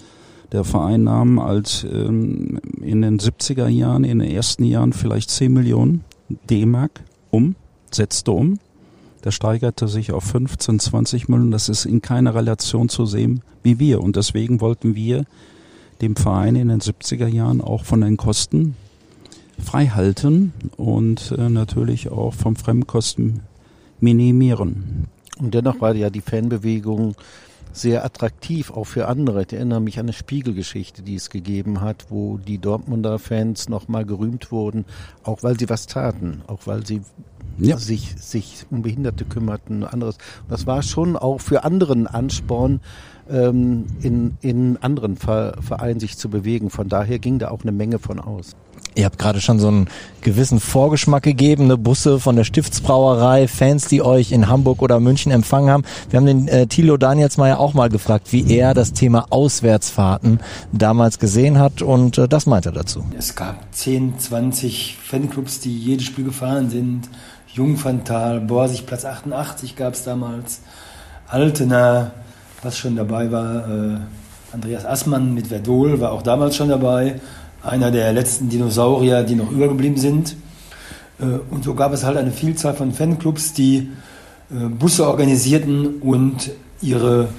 [0.52, 5.52] der Verein nahm als ähm, in den 70er Jahren, in den ersten Jahren vielleicht 10
[5.52, 6.04] Millionen
[6.50, 7.56] D-Mark um,
[7.92, 8.60] setzte um.
[9.24, 11.52] Der steigerte sich auf 15, 20 Millionen.
[11.52, 14.02] Das ist in keiner Relation zu sehen wie wir.
[14.02, 15.26] Und deswegen wollten wir
[16.02, 18.76] dem Verein in den 70er Jahren auch von den Kosten
[19.64, 23.42] frei halten und äh, natürlich auch vom Fremdkosten
[24.00, 25.08] minimieren.
[25.40, 27.16] Und dennoch war ja die Fanbewegung
[27.76, 29.44] sehr attraktiv, auch für andere.
[29.44, 34.06] Ich erinnere mich an eine Spiegelgeschichte, die es gegeben hat, wo die Dortmunder Fans nochmal
[34.06, 34.86] gerühmt wurden,
[35.24, 37.02] auch weil sie was taten, auch weil sie
[37.58, 37.78] ja.
[37.78, 40.18] sich, sich um Behinderte kümmerten, anderes.
[40.50, 42.80] Das war schon auch für anderen Ansporn,
[43.30, 46.70] ähm, in, in anderen Vereinen sich zu bewegen.
[46.70, 48.56] Von daher ging da auch eine Menge von aus.
[48.96, 49.90] Ihr habt gerade schon so einen
[50.22, 55.34] gewissen Vorgeschmack gegeben, ne Busse von der Stiftsbrauerei, Fans, die euch in Hamburg oder München
[55.34, 55.84] empfangen haben.
[56.10, 60.40] Wir haben den äh, Thilo Danielsmeier auch mal gefragt, wie er das Thema Auswärtsfahrten
[60.72, 63.04] damals gesehen hat und äh, das meint er dazu.
[63.18, 67.10] Es gab 10, 20 Fanclubs, die jedes Spiel gefahren sind.
[67.54, 70.62] Jungfantal, Borsig, Platz 88 gab es damals.
[71.28, 72.12] Altena,
[72.64, 73.70] was schon dabei war.
[73.70, 73.98] Äh,
[74.54, 77.20] Andreas Assmann mit Verdol war auch damals schon dabei
[77.66, 80.36] einer der letzten Dinosaurier, die noch übergeblieben sind.
[81.20, 83.90] Äh, und so gab es halt eine Vielzahl von Fanclubs, die
[84.52, 86.52] äh, Busse organisierten und
[86.82, 87.30] ihre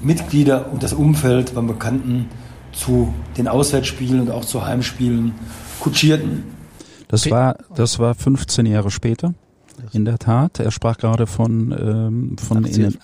[0.00, 2.28] Mitglieder und das Umfeld beim Bekannten
[2.72, 5.32] zu den Auswärtsspielen und auch zu Heimspielen
[5.80, 6.44] kutschierten.
[7.08, 9.34] Das war, das war 15 Jahre später.
[9.92, 10.60] In der Tat.
[10.60, 12.98] Er sprach gerade von, ähm, von in den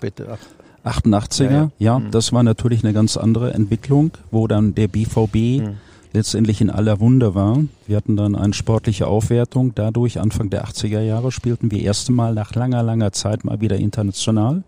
[0.84, 1.44] 88er.
[1.44, 1.70] Ja, ja.
[1.78, 2.10] ja mhm.
[2.10, 5.76] das war natürlich eine ganz andere Entwicklung, wo dann der BVB mhm
[6.12, 7.58] letztendlich in aller Wunde war.
[7.86, 9.74] Wir hatten dann eine sportliche Aufwertung.
[9.74, 13.76] Dadurch, Anfang der 80er Jahre, spielten wir erste Mal nach langer, langer Zeit mal wieder
[13.76, 14.62] international.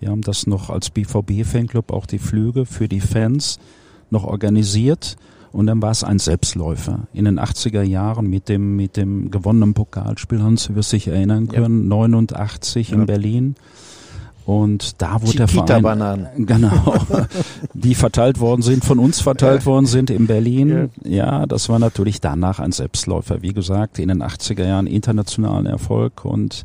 [0.00, 3.58] Wir haben das noch als BVB-Fanclub auch die Flüge für die Fans
[4.10, 5.16] noch organisiert.
[5.52, 7.08] Und dann war es ein Selbstläufer.
[7.14, 11.48] In den 80er Jahren mit dem, mit dem gewonnenen Pokalspiel, Hans, du wirst dich erinnern
[11.48, 11.96] können, ja.
[11.96, 12.96] 89 ja.
[12.96, 13.54] in Berlin.
[14.46, 16.28] Und da wurde der Verein, Bananen.
[16.46, 16.94] genau,
[17.74, 19.66] die verteilt worden sind, von uns verteilt ja.
[19.66, 20.88] worden sind in Berlin.
[21.02, 21.40] Ja.
[21.40, 23.42] ja, das war natürlich danach ein Selbstläufer.
[23.42, 26.62] Wie gesagt, in den 80er Jahren internationalen Erfolg und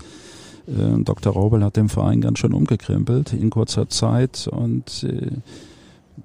[0.67, 1.34] äh, Dr.
[1.34, 5.32] Raubel hat den Verein ganz schön umgekrempelt in kurzer Zeit und äh,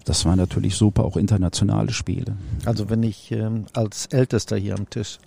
[0.04, 2.36] das waren natürlich super auch internationale Spiele.
[2.66, 5.18] Also wenn ich ähm, als Ältester hier am Tisch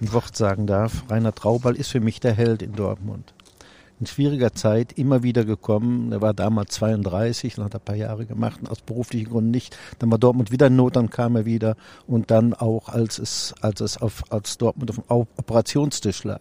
[0.00, 3.34] ein Wort sagen darf, Rainer Traubal ist für mich der Held in Dortmund.
[4.00, 6.10] In schwieriger Zeit immer wieder gekommen.
[6.10, 9.76] Er war damals 32 und hat ein paar Jahre gemacht, aus beruflichen Gründen nicht.
[9.98, 11.76] Dann war Dortmund wieder in Not, dann kam er wieder.
[12.06, 15.04] Und dann auch, als es, als es auf, als Dortmund auf dem
[15.36, 16.40] Operationstisch lag,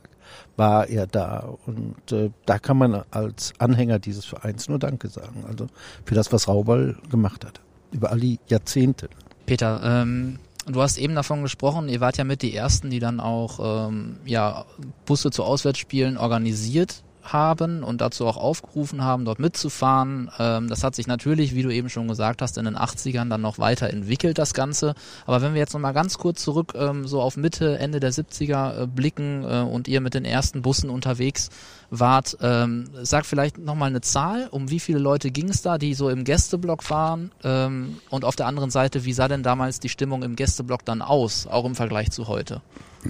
[0.58, 1.54] war er da.
[1.68, 5.44] Und äh, da kann man als Anhänger dieses Vereins nur Danke sagen.
[5.48, 5.68] Also
[6.06, 7.62] für das, was Raubal gemacht hat.
[7.92, 9.10] Über all die Jahrzehnte.
[9.46, 13.20] Peter, ähm, Du hast eben davon gesprochen, ihr wart ja mit die Ersten, die dann
[13.20, 14.64] auch ähm, ja,
[15.06, 20.30] Busse zu Auswärtsspielen organisiert haben und dazu auch aufgerufen haben, dort mitzufahren.
[20.40, 23.42] Ähm, das hat sich natürlich, wie du eben schon gesagt hast, in den 80ern dann
[23.42, 24.94] noch weiter entwickelt, das Ganze.
[25.26, 28.84] Aber wenn wir jetzt nochmal ganz kurz zurück ähm, so auf Mitte, Ende der 70er
[28.84, 31.50] äh, blicken äh, und ihr mit den ersten Bussen unterwegs
[32.00, 35.94] wart, ähm, sag vielleicht nochmal eine Zahl, um wie viele Leute ging es da, die
[35.94, 39.90] so im Gästeblock waren ähm, und auf der anderen Seite, wie sah denn damals die
[39.90, 42.62] Stimmung im Gästeblock dann aus, auch im Vergleich zu heute?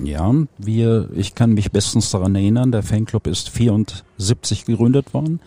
[0.04, 5.40] Ja, wir, ich kann mich bestens daran erinnern, der Fanclub ist 74 gegründet worden.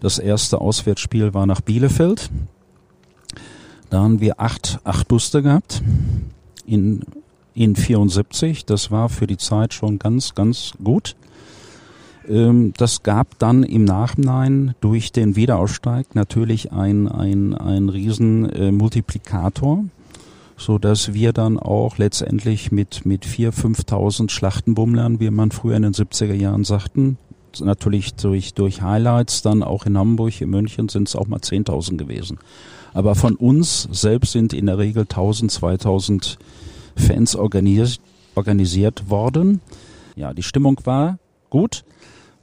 [0.00, 2.30] Das erste Auswärtsspiel war nach Bielefeld.
[3.88, 5.82] Da haben wir acht, acht Buste gehabt
[6.66, 7.02] in,
[7.54, 8.64] in 74.
[8.64, 11.16] Das war für die Zeit schon ganz, ganz gut.
[12.28, 18.72] Ähm, das gab dann im Nachhinein durch den Wiederaussteig natürlich ein, ein, ein riesen äh,
[18.72, 19.84] Multiplikator
[20.56, 25.84] so dass wir dann auch letztendlich mit mit vier 5.000 Schlachtenbummlern, wie man früher in
[25.84, 27.16] den 70er Jahren sagten,
[27.60, 31.96] natürlich durch durch Highlights dann auch in Hamburg, in München sind es auch mal 10.000
[31.96, 32.38] gewesen.
[32.92, 36.36] Aber von uns selbst sind in der Regel 1.000, 2.000
[36.94, 38.00] Fans organisiert
[38.34, 39.60] organisiert worden.
[40.16, 41.18] Ja, die Stimmung war
[41.50, 41.84] gut.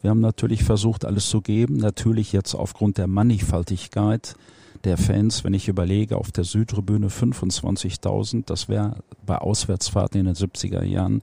[0.02, 1.78] Wir haben natürlich versucht, alles zu geben.
[1.78, 4.36] Natürlich jetzt aufgrund der Mannigfaltigkeit
[4.84, 10.36] der Fans, wenn ich überlege, auf der Südtribüne 25.000, das wäre bei Auswärtsfahrten in den
[10.36, 11.22] 70er Jahren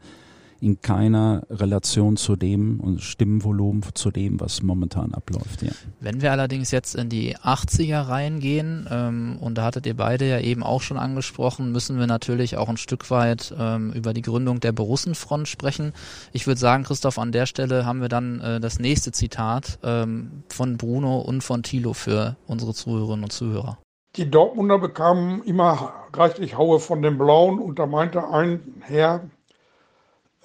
[0.65, 5.63] in keiner Relation zu dem und Stimmenvolumen zu dem, was momentan abläuft.
[5.63, 5.73] Ja.
[6.01, 10.41] Wenn wir allerdings jetzt in die 80er reingehen, ähm, und da hattet ihr beide ja
[10.41, 14.61] eben auch schon angesprochen, müssen wir natürlich auch ein Stück weit ähm, über die Gründung
[14.61, 15.93] der Borussenfront sprechen.
[16.33, 20.45] Ich würde sagen, Christoph, an der Stelle haben wir dann äh, das nächste Zitat ähm,
[20.49, 23.79] von Bruno und von Thilo für unsere Zuhörerinnen und Zuhörer.
[24.17, 29.29] Die Dortmunder bekamen immer reichlich Haue von den Blauen und da meinte ein Herr,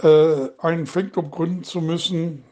[0.02, 2.44] einen Fanclub gründen zu müssen,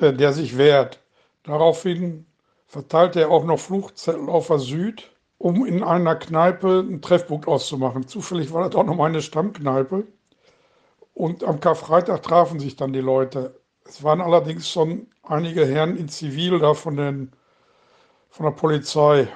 [0.00, 1.00] äh, der sich wehrt.
[1.42, 2.26] Daraufhin
[2.66, 8.06] verteilte er auch noch Fluchtzettel auf der Süd, um in einer Kneipe einen Treffpunkt auszumachen.
[8.06, 10.06] Zufällig war das auch noch meine Stammkneipe.
[11.14, 13.60] Und am Karfreitag trafen sich dann die Leute.
[13.84, 17.32] Es waren allerdings schon einige Herren in Zivil da von, den,
[18.30, 19.28] von der Polizei.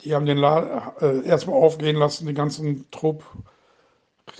[0.00, 3.24] Die haben den Laden äh, erstmal aufgehen lassen, den ganzen Trupp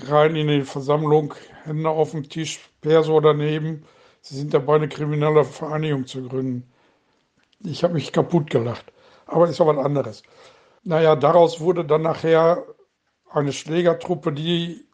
[0.09, 3.85] rein in die Versammlung, Hände auf dem Tisch, Perso daneben.
[4.23, 6.71] Sie sind dabei, eine kriminelle Vereinigung zu gründen.
[7.65, 8.93] Ich habe mich kaputt gelacht.
[9.27, 10.23] Aber ist auch was anderes.
[10.83, 12.65] Naja, daraus wurde dann nachher
[13.31, 14.85] eine Schlägertruppe, die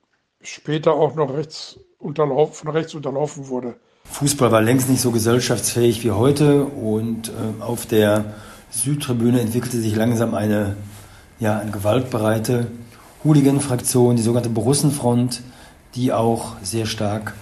[0.41, 3.77] später auch noch rechts unterlaufen, von rechts unterlaufen wurde.
[4.05, 8.35] Fußball war längst nicht so gesellschaftsfähig wie heute und äh, auf der
[8.71, 10.77] Südtribüne entwickelte sich langsam eine,
[11.39, 12.71] ja, eine gewaltbereite
[13.27, 15.43] Hooligan-Fraktion, die sogenannte Borussenfront,
[15.95, 17.35] die auch sehr stark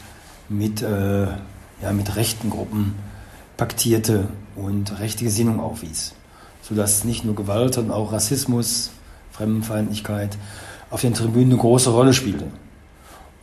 [0.48, 1.26] mit, äh,
[1.82, 2.94] ja, mit rechten Gruppen
[3.56, 6.14] paktierte und rechte Gesinnung aufwies.
[6.62, 8.90] Sodass nicht nur Gewalt, sondern auch Rassismus,
[9.32, 10.38] Fremdenfeindlichkeit
[10.90, 12.46] auf den Tribünen eine große Rolle spielte.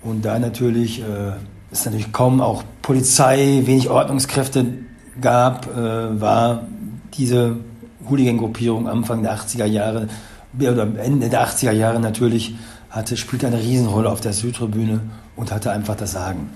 [0.02, 1.34] Und da natürlich äh,
[1.72, 4.66] es natürlich kaum auch Polizei, wenig Ordnungskräfte
[5.20, 6.64] gab, äh, war
[7.14, 7.58] diese
[8.10, 10.08] Hooligan-Gruppierung Anfang der 80er Jahre
[10.58, 12.56] oder Ende der 80er Jahre natürlich,
[12.90, 15.02] hatte, spielte eine Riesenrolle auf der Südtribüne
[15.36, 16.50] und hatte einfach das Sagen.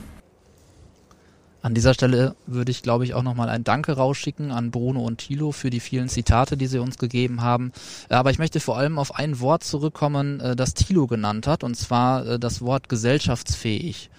[1.65, 5.17] An dieser Stelle würde ich, glaube ich, auch nochmal ein Danke rausschicken an Bruno und
[5.17, 7.71] Thilo für die vielen Zitate, die sie uns gegeben haben.
[8.07, 11.75] Aber ich möchte vor allem auf ein Wort zurückkommen, äh, das Thilo genannt hat, und
[11.75, 14.11] zwar äh, das Wort gesellschaftsfähig.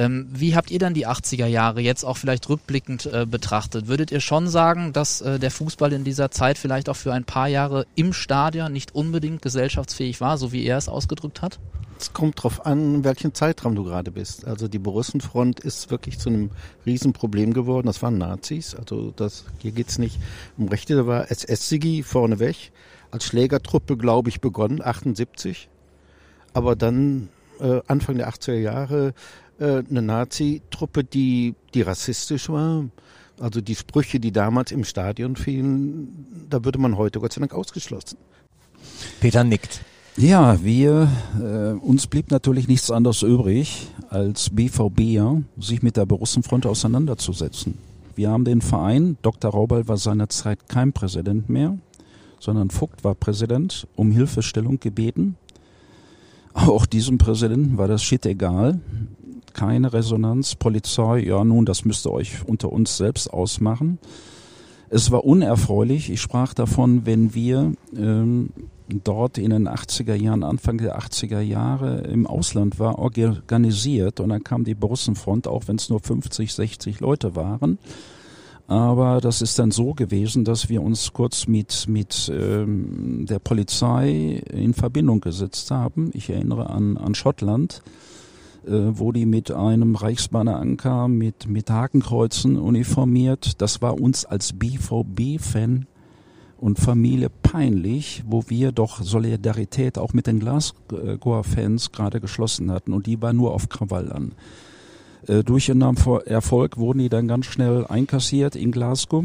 [0.00, 3.86] Ähm, wie habt ihr dann die 80er Jahre jetzt auch vielleicht rückblickend äh, betrachtet?
[3.86, 7.24] Würdet ihr schon sagen, dass äh, der Fußball in dieser Zeit vielleicht auch für ein
[7.24, 11.58] paar Jahre im Stadion nicht unbedingt gesellschaftsfähig war, so wie er es ausgedrückt hat?
[11.98, 14.46] Es kommt drauf an, in welchem Zeitraum du gerade bist.
[14.46, 16.50] Also die Borussenfront ist wirklich zu einem
[16.86, 17.86] Riesenproblem geworden.
[17.86, 18.74] Das waren Nazis.
[18.74, 20.18] Also das, hier geht's nicht
[20.56, 20.96] um Rechte.
[20.96, 22.72] Da war SS-Sigi vorneweg.
[23.10, 25.68] Als Schlägertruppe, glaube ich, begonnen, 78.
[26.54, 27.28] Aber dann
[27.60, 29.12] äh, Anfang der 80er Jahre
[29.60, 32.86] äh, eine Nazi-Truppe, die, die rassistisch war.
[33.38, 37.54] Also die Sprüche, die damals im Stadion fielen, da würde man heute Gott sei Dank
[37.54, 38.18] ausgeschlossen.
[39.20, 39.80] Peter nickt.
[40.16, 41.08] Ja, wir,
[41.40, 47.78] äh, uns blieb natürlich nichts anderes übrig, als BVB sich mit der Borussenfront auseinanderzusetzen.
[48.16, 49.50] Wir haben den Verein, Dr.
[49.52, 51.78] Raubal war seinerzeit kein Präsident mehr,
[52.38, 55.36] sondern Vogt war Präsident, um Hilfestellung gebeten.
[56.52, 58.80] Auch diesem Präsidenten war das Shit egal.
[59.52, 63.98] Keine Resonanz, Polizei, ja nun, das müsst ihr euch unter uns selbst ausmachen.
[64.88, 66.10] Es war unerfreulich.
[66.10, 68.50] Ich sprach davon, wenn wir ähm,
[68.88, 74.42] dort in den 80er Jahren, Anfang der 80er Jahre im Ausland war, organisiert und dann
[74.42, 77.78] kam die Borussenfront, auch wenn es nur 50, 60 Leute waren.
[78.66, 84.42] Aber das ist dann so gewesen, dass wir uns kurz mit, mit ähm, der Polizei
[84.52, 86.10] in Verbindung gesetzt haben.
[86.14, 87.82] Ich erinnere an, an Schottland,
[88.66, 93.60] wo die mit einem Reichsbanner ankamen, mit, mit Hakenkreuzen uniformiert.
[93.62, 95.86] Das war uns als BVB-Fan
[96.60, 103.06] und Familie peinlich, wo wir doch Solidarität auch mit den Glasgow-Fans gerade geschlossen hatten und
[103.06, 104.32] die war nur auf Krawall an.
[105.26, 109.24] Äh, durch den Erfolg wurden die dann ganz schnell einkassiert in Glasgow.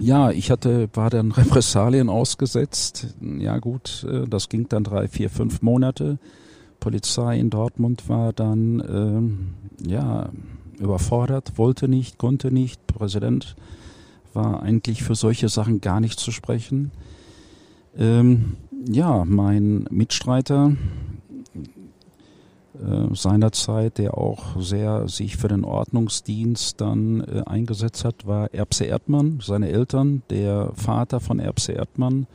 [0.00, 3.14] Ja, ich hatte, war dann Repressalien ausgesetzt.
[3.38, 6.18] Ja gut, äh, das ging dann drei, vier, fünf Monate.
[6.82, 9.54] Polizei in Dortmund war dann, ähm,
[9.86, 10.30] ja,
[10.80, 12.84] überfordert, wollte nicht, konnte nicht.
[12.88, 13.54] Präsident
[14.32, 16.90] war eigentlich für solche Sachen gar nicht zu sprechen.
[17.96, 18.56] Ähm,
[18.88, 20.72] ja, mein Mitstreiter
[22.74, 28.86] äh, seinerzeit, der auch sehr sich für den Ordnungsdienst dann äh, eingesetzt hat, war Erbse
[28.86, 30.22] Erdmann, seine Eltern.
[30.30, 32.26] Der Vater von Erbse Erdmann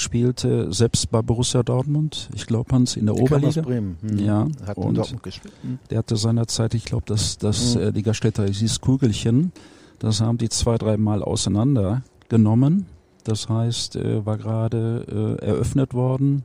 [0.00, 3.62] spielte selbst bei Borussia Dortmund, ich glaube Hans in der, der Oberliga.
[3.62, 3.96] Bremen.
[4.00, 4.18] Hm.
[4.18, 5.54] Ja, hat und Dortmund gespielt.
[5.62, 5.78] Hm.
[5.90, 7.82] der hatte seinerzeit, ich glaube, das das Hm.
[7.82, 9.52] äh, die Gaststätte hieß Kugelchen.
[9.98, 12.86] Das haben die zwei, dreimal auseinandergenommen.
[13.24, 16.44] Das heißt, äh, war gerade äh, eröffnet worden.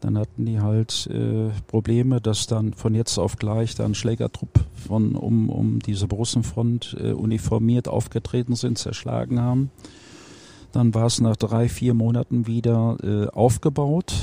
[0.00, 5.14] Dann hatten die halt äh, Probleme, dass dann von jetzt auf gleich dann Schlägertrupp von
[5.14, 9.70] um, um diese Borussenfront äh, uniformiert aufgetreten sind, zerschlagen haben.
[10.72, 14.14] Dann war es nach drei, vier Monaten wieder äh, aufgebaut.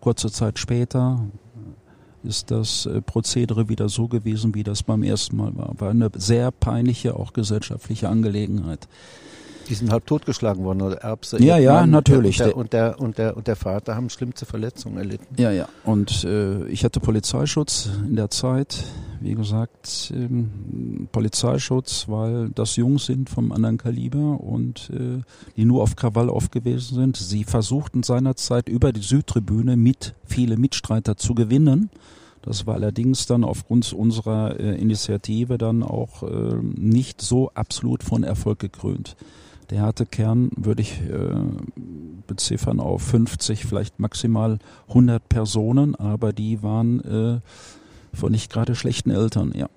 [0.00, 1.26] Kurze Zeit später
[2.22, 5.72] ist das äh, Prozedere wieder so gewesen, wie das beim ersten Mal war.
[5.78, 8.88] War eine sehr peinliche, auch gesellschaftliche Angelegenheit.
[9.68, 11.42] Die sind halb totgeschlagen worden, oder Erbse.
[11.42, 12.40] Ja, ja, Erdmann natürlich.
[12.40, 15.26] Und der, und der, und der, und der Vater haben schlimmste Verletzungen erlitten.
[15.38, 15.68] Ja, ja.
[15.84, 18.84] Und äh, ich hatte Polizeischutz in der Zeit.
[19.20, 25.22] Wie gesagt, ähm, Polizeischutz, weil das Jungs sind vom anderen Kaliber und äh,
[25.56, 27.16] die nur auf Krawall aufgewesen sind.
[27.16, 31.90] Sie versuchten seinerzeit über die Südtribüne mit viele Mitstreiter zu gewinnen.
[32.42, 38.22] Das war allerdings dann aufgrund unserer äh, Initiative dann auch äh, nicht so absolut von
[38.22, 39.16] Erfolg gekrönt.
[39.70, 41.34] Der harte Kern würde ich äh,
[42.26, 47.40] beziffern auf 50, vielleicht maximal 100 Personen, aber die waren äh,
[48.16, 49.68] von nicht gerade schlechten Eltern, ja.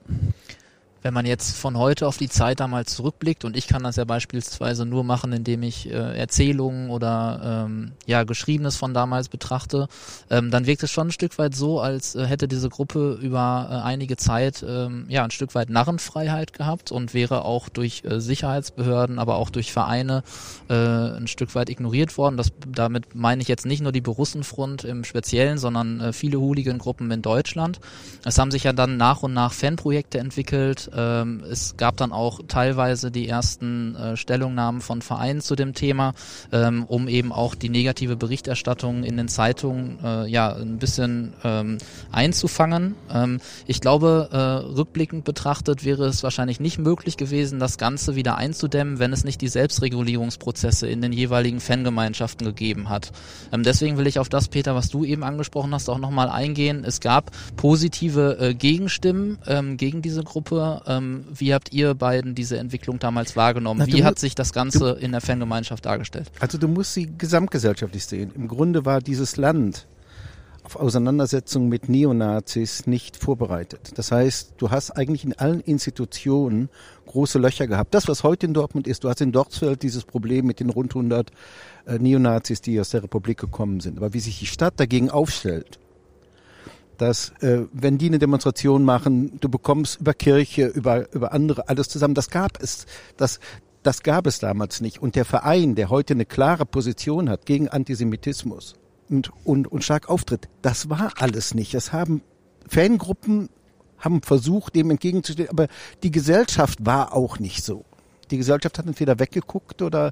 [1.01, 4.03] Wenn man jetzt von heute auf die Zeit damals zurückblickt, und ich kann das ja
[4.03, 9.87] beispielsweise nur machen, indem ich äh, Erzählungen oder ähm, ja Geschriebenes von damals betrachte,
[10.29, 13.67] ähm, dann wirkt es schon ein Stück weit so, als äh, hätte diese Gruppe über
[13.71, 18.19] äh, einige Zeit ähm, ja ein Stück weit Narrenfreiheit gehabt und wäre auch durch äh,
[18.19, 20.23] Sicherheitsbehörden, aber auch durch Vereine
[20.69, 22.35] äh, ein Stück weit ignoriert worden.
[22.35, 27.09] Das, damit meine ich jetzt nicht nur die Borussenfront im Speziellen, sondern äh, viele Hooligan-Gruppen
[27.11, 27.79] in Deutschland.
[28.25, 30.88] Es haben sich ja dann nach und nach Fanprojekte entwickelt.
[30.95, 36.13] Ähm, es gab dann auch teilweise die ersten äh, Stellungnahmen von Vereinen zu dem Thema,
[36.51, 41.77] ähm, um eben auch die negative Berichterstattung in den Zeitungen äh, ja ein bisschen ähm,
[42.11, 42.95] einzufangen.
[43.11, 48.35] Ähm, ich glaube, äh, rückblickend betrachtet wäre es wahrscheinlich nicht möglich gewesen, das Ganze wieder
[48.37, 53.11] einzudämmen, wenn es nicht die Selbstregulierungsprozesse in den jeweiligen Fangemeinschaften gegeben hat.
[53.51, 56.83] Ähm, deswegen will ich auf das, Peter, was du eben angesprochen hast, auch nochmal eingehen.
[56.85, 60.78] Es gab positive äh, Gegenstimmen ähm, gegen diese Gruppe.
[60.87, 63.85] Ähm, wie habt ihr beiden diese Entwicklung damals wahrgenommen?
[63.85, 66.31] Na, wie hat sich das Ganze in der Fangemeinschaft dargestellt?
[66.39, 68.31] Also du musst sie gesamtgesellschaftlich sehen.
[68.35, 69.87] Im Grunde war dieses Land
[70.63, 73.93] auf Auseinandersetzungen mit Neonazis nicht vorbereitet.
[73.95, 76.69] Das heißt, du hast eigentlich in allen Institutionen
[77.07, 77.95] große Löcher gehabt.
[77.95, 80.91] Das, was heute in Dortmund ist, du hast in Dortmund dieses Problem mit den rund
[80.91, 81.31] 100
[81.87, 83.97] äh, Neonazis, die aus der Republik gekommen sind.
[83.97, 85.79] Aber wie sich die Stadt dagegen aufstellt,
[86.99, 91.89] dass äh, wenn die eine Demonstration machen, du bekommst über Kirche, über über andere alles
[91.89, 92.13] zusammen.
[92.13, 92.85] Das gab es,
[93.17, 93.39] das
[93.81, 95.01] das gab es damals nicht.
[95.01, 98.75] Und der Verein, der heute eine klare Position hat gegen Antisemitismus
[99.09, 101.73] und und und stark auftritt, das war alles nicht.
[101.73, 102.21] Das haben
[102.67, 103.49] Fangruppen
[103.97, 105.67] haben versucht, dem entgegenzustehen, aber
[106.03, 107.85] die Gesellschaft war auch nicht so.
[108.31, 110.11] Die Gesellschaft hat entweder weggeguckt oder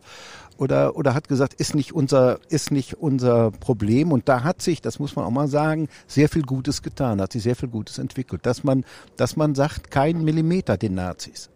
[0.58, 4.12] oder, oder hat gesagt, ist nicht unser, ist nicht unser Problem.
[4.12, 7.32] Und da hat sich, das muss man auch mal sagen, sehr viel Gutes getan, hat
[7.32, 8.84] sich sehr viel Gutes entwickelt, dass man,
[9.16, 11.50] dass man sagt, kein Millimeter den Nazis.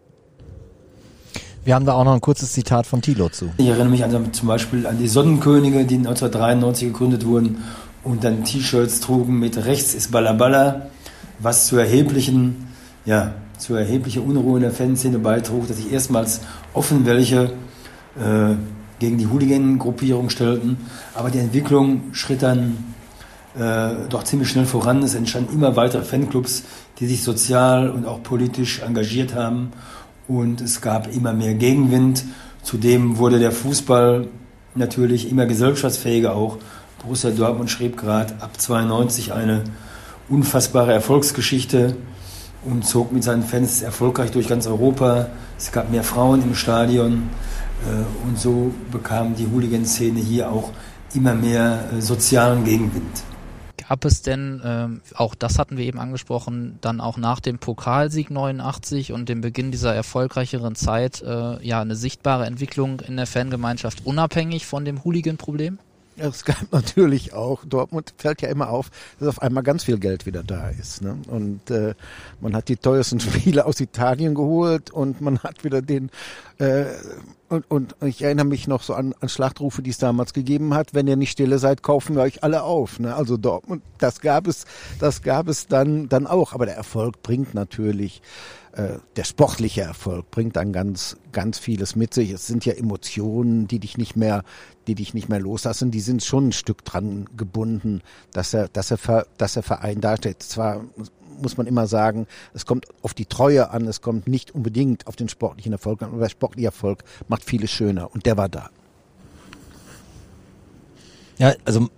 [1.64, 3.52] Wir haben da auch noch ein kurzes Zitat von Thilo zu.
[3.56, 7.62] Ich erinnere mich an, zum Beispiel an die Sonnenkönige, die 1993 gegründet wurden
[8.02, 10.88] und dann T-Shirts trugen mit rechts ist Ballaballa,
[11.38, 12.68] was zu erheblichen,
[13.04, 16.40] ja, zu erheblicher Unruhe in der Fanszene beitrug, dass sich erstmals
[16.72, 17.52] offen welche
[18.16, 18.54] äh,
[18.98, 20.76] gegen die Hooligan-Gruppierung stellten.
[21.14, 22.78] Aber die Entwicklung schritt dann
[23.58, 25.02] äh, doch ziemlich schnell voran.
[25.02, 26.64] Es entstanden immer weitere Fanclubs,
[26.98, 29.72] die sich sozial und auch politisch engagiert haben.
[30.28, 32.24] Und es gab immer mehr Gegenwind.
[32.62, 34.28] Zudem wurde der Fußball
[34.74, 36.58] natürlich immer gesellschaftsfähiger auch.
[37.02, 39.64] Borussia Dortmund schrieb gerade ab 92 eine
[40.28, 41.96] unfassbare Erfolgsgeschichte
[42.64, 45.28] und zog mit seinen Fans erfolgreich durch ganz Europa.
[45.58, 47.30] Es gab mehr Frauen im Stadion.
[47.84, 50.70] Äh, und so bekam die Hooligan-Szene hier auch
[51.14, 53.24] immer mehr äh, sozialen Gegenwind.
[53.88, 58.30] Gab es denn, ähm, auch das hatten wir eben angesprochen, dann auch nach dem Pokalsieg
[58.30, 64.06] 89 und dem Beginn dieser erfolgreicheren Zeit äh, ja eine sichtbare Entwicklung in der Fangemeinschaft
[64.06, 65.78] unabhängig von dem Hooligan-Problem?
[66.22, 70.26] Es gab natürlich auch, Dortmund fällt ja immer auf, dass auf einmal ganz viel Geld
[70.26, 71.02] wieder da ist.
[71.02, 71.16] Ne?
[71.26, 71.94] Und äh,
[72.40, 76.10] man hat die teuersten Spiele aus Italien geholt und man hat wieder den
[76.58, 76.84] äh,
[77.48, 80.94] und, und ich erinnere mich noch so an, an Schlachtrufe, die es damals gegeben hat.
[80.94, 82.98] Wenn ihr nicht stille seid, kaufen wir euch alle auf.
[82.98, 83.14] Ne?
[83.14, 84.64] Also Dortmund, das gab es,
[84.98, 86.54] das gab es dann dann auch.
[86.54, 88.22] Aber der Erfolg bringt natürlich
[88.72, 92.30] äh, der sportliche Erfolg bringt dann ganz, ganz vieles mit sich.
[92.30, 94.44] Es sind ja Emotionen, die dich nicht mehr,
[94.86, 95.90] die dich nicht mehr loslassen.
[95.90, 98.00] Die sind schon ein Stück dran gebunden,
[98.32, 100.42] dass er, dass er, dass er Verein darstellt.
[100.42, 100.84] Zwar
[101.40, 105.16] muss man immer sagen, es kommt auf die Treue an, es kommt nicht unbedingt auf
[105.16, 108.70] den sportlichen Erfolg an, aber der sportliche Erfolg macht vieles schöner und der war da.
[111.38, 111.88] Ja, also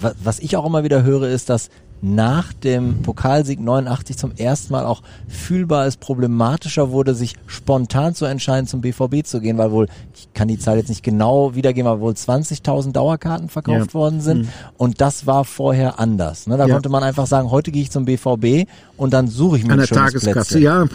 [0.00, 1.70] was ich auch immer wieder höre, ist, dass
[2.02, 8.24] nach dem Pokalsieg 89 zum ersten Mal auch fühlbar es problematischer wurde, sich spontan zu
[8.24, 11.90] entscheiden, zum BVB zu gehen, weil wohl, ich kann die Zahl jetzt nicht genau wiedergeben,
[11.90, 13.94] aber wohl 20.000 Dauerkarten verkauft ja.
[13.94, 14.42] worden sind.
[14.42, 14.48] Mhm.
[14.78, 16.46] Und das war vorher anders.
[16.46, 16.56] Ne?
[16.56, 16.74] Da ja.
[16.74, 19.78] konnte man einfach sagen, heute gehe ich zum BVB und dann suche ich mir an
[19.78, 20.32] der Tageskasse.
[20.32, 20.62] Plätzchen.
[20.62, 20.86] Ja,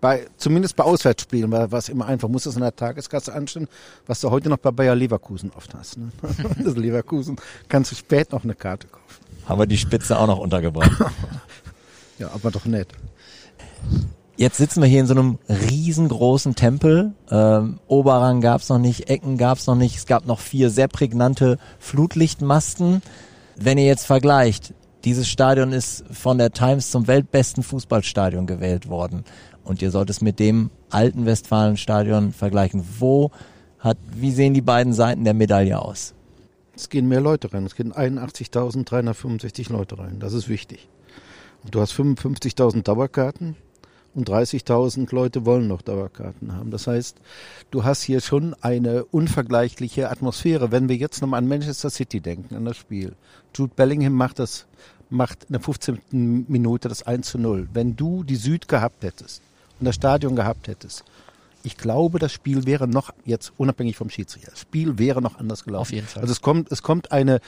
[0.00, 3.68] bei, zumindest bei Auswärtsspielen war es immer einfach, muss das in der Tageskasse anstehen,
[4.06, 5.98] was du heute noch bei Bayer Leverkusen oft hast.
[5.98, 6.08] Ne?
[6.64, 7.36] das Leverkusen
[7.68, 10.90] kannst du spät noch eine Karte kaufen haben wir die Spitze auch noch untergebracht.
[12.18, 12.88] ja, aber doch nett.
[14.36, 17.12] Jetzt sitzen wir hier in so einem riesengroßen Tempel.
[17.30, 19.96] Ähm, Oberrang gab's noch nicht, Ecken gab's noch nicht.
[19.96, 23.02] Es gab noch vier sehr prägnante Flutlichtmasten.
[23.56, 24.74] Wenn ihr jetzt vergleicht,
[25.04, 29.24] dieses Stadion ist von der Times zum weltbesten Fußballstadion gewählt worden.
[29.64, 32.84] Und ihr sollt es mit dem alten Westfalenstadion vergleichen.
[32.98, 33.32] Wo
[33.80, 36.14] hat, wie sehen die beiden Seiten der Medaille aus?
[36.78, 37.66] Es gehen mehr Leute rein.
[37.66, 40.20] Es gehen 81.365 Leute rein.
[40.20, 40.88] Das ist wichtig.
[41.64, 43.56] Und du hast 55.000 Dauerkarten
[44.14, 46.70] und 30.000 Leute wollen noch Dauerkarten haben.
[46.70, 47.16] Das heißt,
[47.72, 50.70] du hast hier schon eine unvergleichliche Atmosphäre.
[50.70, 53.16] Wenn wir jetzt nochmal an Manchester City denken, an das Spiel.
[53.56, 54.66] Jude Bellingham macht das,
[55.10, 56.46] macht in der 15.
[56.46, 57.68] Minute das 1 zu 0.
[57.72, 59.42] Wenn du die Süd gehabt hättest
[59.80, 61.02] und das Stadion gehabt hättest
[61.62, 65.64] ich glaube, das Spiel wäre noch, jetzt unabhängig vom Schiedsrichter, das Spiel wäre noch anders
[65.64, 65.82] gelaufen.
[65.82, 66.22] Auf jeden Fall.
[66.22, 67.40] Also es kommt, es kommt eine,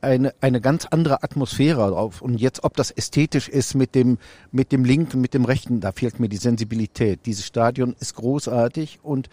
[0.00, 2.22] eine, eine ganz andere Atmosphäre drauf.
[2.22, 4.18] Und jetzt, ob das ästhetisch ist mit dem,
[4.52, 7.20] mit dem linken, mit dem rechten, da fehlt mir die Sensibilität.
[7.26, 9.28] Dieses Stadion ist großartig und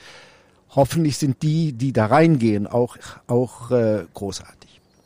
[0.69, 2.97] hoffentlich sind die, die da reingehen, auch,
[3.27, 4.62] auch äh, großartig.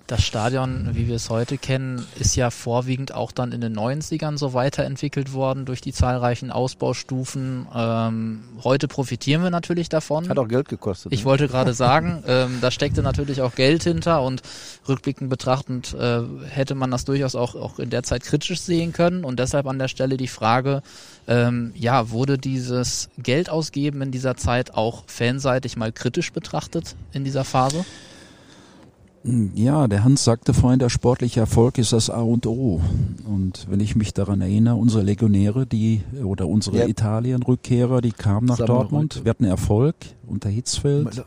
[0.07, 4.37] Das Stadion, wie wir es heute kennen, ist ja vorwiegend auch dann in den 90ern
[4.37, 7.67] so weiterentwickelt worden durch die zahlreichen Ausbaustufen.
[7.75, 10.29] Ähm, heute profitieren wir natürlich davon.
[10.29, 11.11] Hat auch Geld gekostet.
[11.11, 11.25] Ich ne?
[11.25, 14.43] wollte gerade sagen, ähm, da steckte natürlich auch Geld hinter und
[14.87, 19.25] rückblickend betrachtend äh, hätte man das durchaus auch, auch in der Zeit kritisch sehen können
[19.25, 20.83] und deshalb an der Stelle die Frage,
[21.27, 27.25] ähm, ja, wurde dieses Geld ausgeben in dieser Zeit auch fanseitig mal kritisch betrachtet in
[27.25, 27.83] dieser Phase?
[29.55, 32.79] Ja, der Hans sagte vorhin, der sportliche Erfolg ist das A und O.
[33.25, 36.87] Und wenn ich mich daran erinnere, unsere Legionäre, die oder unsere Ja.
[36.87, 39.25] Italien-Rückkehrer, die kamen nach Dortmund, heute.
[39.25, 41.25] wir hatten Erfolg unter Hitzfeld,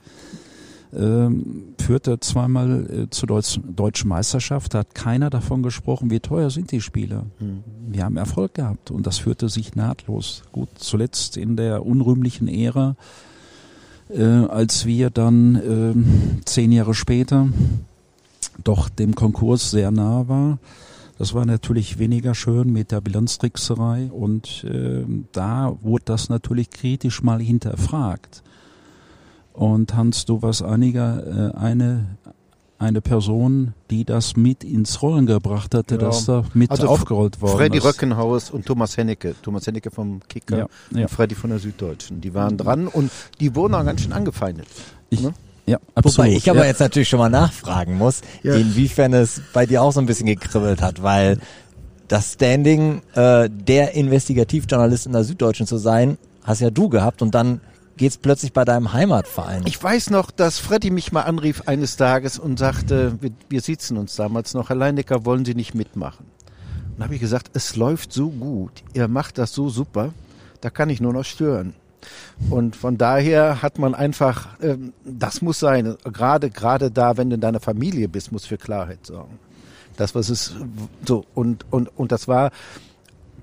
[0.96, 6.48] ähm, führte zweimal äh, zur Deutsch, deutschen Meisterschaft, da hat keiner davon gesprochen, wie teuer
[6.50, 7.26] sind die Spieler.
[7.86, 10.42] Wir haben Erfolg gehabt und das führte sich nahtlos.
[10.52, 12.96] Gut, zuletzt in der unrühmlichen Ära,
[14.08, 17.48] äh, als wir dann ähm, zehn Jahre später
[18.64, 20.58] doch dem Konkurs sehr nah war.
[21.18, 27.22] Das war natürlich weniger schön mit der Bilanztrickserei und ähm, da wurde das natürlich kritisch
[27.22, 28.42] mal hinterfragt.
[29.52, 32.06] Und Hans, du warst einiger, äh, eine,
[32.78, 36.00] eine Person, die das mit ins Rollen gebracht hatte, Ja.
[36.00, 37.84] dass da mit Also aufgerollt worden Freddy ist.
[37.84, 39.34] Röckenhaus und Thomas Hennecke.
[39.42, 41.02] Thomas Hennecke vom Kicker Ja, ja.
[41.02, 42.22] und Freddy von der Süddeutschen.
[42.22, 44.68] Die waren dran und die wurden auch ganz schön angefeindet.
[45.10, 45.34] Ich, Ne?
[45.70, 46.18] Ja, absolut.
[46.18, 46.66] Wobei ich aber ja.
[46.66, 48.54] jetzt natürlich schon mal nachfragen muss, Ja.
[48.54, 51.38] inwiefern es bei dir auch so ein bisschen gekribbelt hat, weil
[52.08, 57.36] das Standing äh, der Investigativjournalist in der Süddeutschen zu sein, hast ja du gehabt und
[57.36, 57.60] dann
[57.96, 59.62] geht's plötzlich bei deinem Heimatverein.
[59.66, 63.96] Ich weiß noch, dass Freddy mich mal anrief eines Tages und sagte, wir, wir sitzen
[63.96, 66.26] uns damals noch, Herr Leinecker, wollen Sie nicht mitmachen?
[66.96, 70.12] Und habe ich gesagt, es läuft so gut, ihr macht das so super,
[70.62, 71.74] da kann ich nur noch stören.
[72.48, 77.34] Und von daher hat man einfach, ähm, das muss sein, gerade gerade da, wenn du
[77.34, 79.38] in deiner Familie bist, muss für Klarheit sorgen.
[79.96, 80.54] Das was es
[81.06, 82.50] so und und und das war,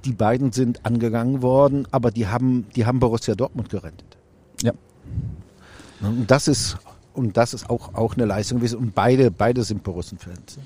[0.05, 4.17] die beiden sind angegangen worden, aber die haben die haben Borussia Dortmund gerettet.
[4.63, 4.73] ja.
[5.99, 6.77] Und das ist
[7.17, 8.77] und das ist auch auch eine Leistung gewesen.
[8.77, 10.59] Und beide beide sind Borussen-Fans.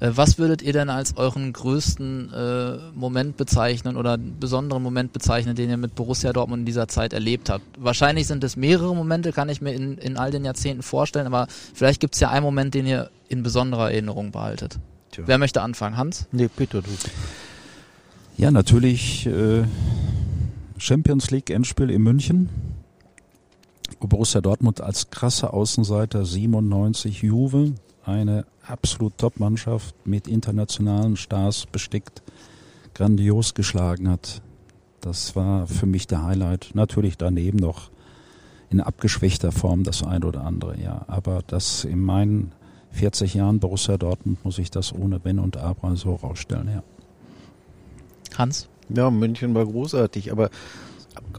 [0.00, 5.56] Äh, Was würdet ihr denn als euren größten äh, Moment bezeichnen oder besonderen Moment bezeichnen,
[5.56, 7.64] den ihr mit Borussia Dortmund in dieser Zeit erlebt habt?
[7.76, 11.48] Wahrscheinlich sind es mehrere Momente, kann ich mir in, in all den Jahrzehnten vorstellen, aber
[11.74, 14.78] vielleicht gibt es ja einen Moment, den ihr in besonderer Erinnerung behaltet.
[15.10, 15.24] Tja.
[15.26, 15.96] Wer möchte anfangen?
[15.96, 16.28] Hans?
[16.30, 16.90] Nee, bitte du.
[18.36, 19.64] Ja, natürlich äh,
[20.78, 22.48] Champions League Endspiel in München.
[24.06, 27.74] Borussia Dortmund als krasse Außenseiter 97 Juve,
[28.04, 32.22] eine absolut Top-Mannschaft mit internationalen Stars bestickt,
[32.94, 34.42] grandios geschlagen hat.
[35.00, 36.70] Das war für mich der Highlight.
[36.74, 37.90] Natürlich daneben noch
[38.70, 41.04] in abgeschwächter Form das ein oder andere, ja.
[41.08, 42.52] Aber das in meinen
[42.90, 46.82] 40 Jahren Borussia Dortmund muss ich das ohne Wenn und Aber so rausstellen, ja.
[48.36, 48.68] Hans?
[48.88, 50.50] Ja, München war großartig, aber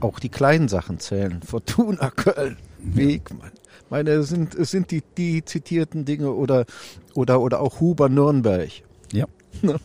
[0.02, 1.42] auch die kleinen Sachen zählen.
[1.46, 3.52] Fortuna Köln, Wegmann.
[3.90, 6.66] Meine, es sind, es sind die, die zitierten Dinge oder,
[7.16, 8.70] oder, oder auch Huber Nürnberg.
[9.12, 9.26] Ja.
[9.64, 9.78] Ne?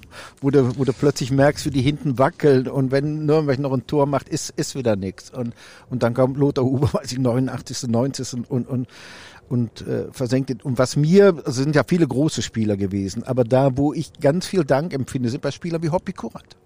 [0.42, 3.86] Wo du, wo du plötzlich merkst, wie die hinten wackeln und wenn Nürnberg noch ein
[3.86, 5.30] Tor macht, ist, ist wieder nichts.
[5.30, 5.54] Und,
[5.88, 8.50] und dann kommt Lothar Huber, weiß ich, 89., 90.
[8.50, 8.86] und, und,
[9.48, 10.60] und äh, versenkt ihn.
[10.62, 14.46] Und was mir, es sind ja viele große Spieler gewesen, aber da, wo ich ganz
[14.46, 16.56] viel Dank empfinde, sind bei Spielern wie Hoppy Kurat.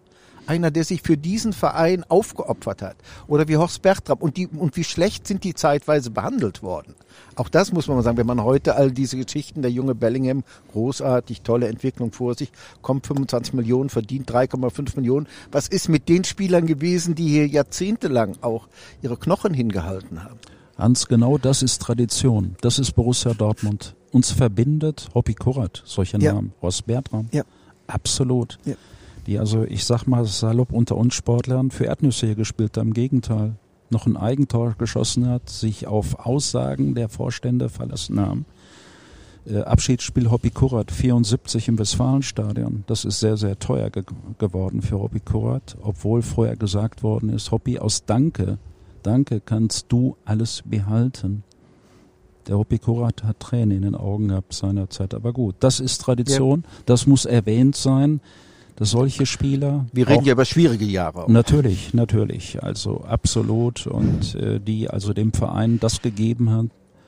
[0.48, 2.96] Einer, der sich für diesen Verein aufgeopfert hat.
[3.26, 4.18] Oder wie Horst Bertram.
[4.18, 6.94] Und, die, und wie schlecht sind die zeitweise behandelt worden.
[7.36, 10.44] Auch das muss man mal sagen, wenn man heute all diese Geschichten, der junge Bellingham,
[10.72, 15.26] großartig, tolle Entwicklung vor sich, kommt 25 Millionen, verdient 3,5 Millionen.
[15.52, 18.68] Was ist mit den Spielern gewesen, die hier jahrzehntelang auch
[19.02, 20.38] ihre Knochen hingehalten haben?
[20.78, 22.56] Hans, genau das ist Tradition.
[22.62, 23.96] Das ist Borussia Dortmund.
[24.12, 26.32] Uns verbindet Hoppi Kurat, solche Ja.
[26.32, 26.52] Namen.
[26.62, 27.28] Horst Bertram.
[27.32, 27.42] Ja.
[27.86, 28.58] Absolut.
[28.64, 28.74] Ja.
[29.28, 32.88] Die also, ich sag mal salopp unter uns Sportlern für Erdnüsse hier gespielt haben.
[32.88, 33.56] Im Gegenteil.
[33.90, 38.46] Noch ein Eigentor geschossen hat, sich auf Aussagen der Vorstände verlassen haben.
[39.46, 42.84] Äh, Abschiedsspiel Hoppi Kurat 74 im Westfalenstadion.
[42.86, 44.02] Das ist sehr, sehr teuer ge
[44.38, 48.56] geworden für Hoppi Kurat, obwohl vorher gesagt worden ist, Hoppi aus Danke,
[49.02, 51.44] Danke kannst du alles behalten.
[52.46, 55.12] Der Hoppi Kurat hat Tränen in den Augen gehabt seinerzeit.
[55.12, 58.22] Aber gut, das ist Tradition, das muss erwähnt sein,
[58.78, 59.86] dass solche Spieler.
[59.92, 61.24] Wir reden auch- ja über schwierige Jahre.
[61.24, 61.28] Auch.
[61.28, 62.62] Natürlich, natürlich.
[62.62, 63.86] Also absolut.
[63.88, 66.66] Und äh, die also dem Verein das gegeben hat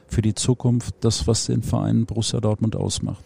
[0.09, 3.25] für die Zukunft, das, was den Verein Borussia Dortmund ausmacht.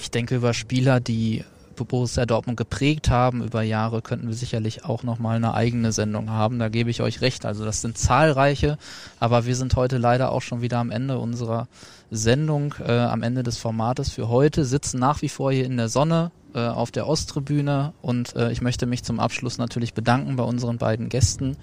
[0.00, 1.44] Ich denke, über Spieler, die
[1.76, 6.58] Borussia Dortmund geprägt haben über Jahre, könnten wir sicherlich auch nochmal eine eigene Sendung haben.
[6.58, 7.46] Da gebe ich euch recht.
[7.46, 8.78] Also das sind zahlreiche,
[9.20, 11.68] aber wir sind heute leider auch schon wieder am Ende unserer
[12.10, 15.88] Sendung, äh, am Ende des Formates für heute, sitzen nach wie vor hier in der
[15.88, 20.44] Sonne äh, auf der Osttribüne und äh, ich möchte mich zum Abschluss natürlich bedanken bei
[20.44, 21.56] unseren beiden Gästen.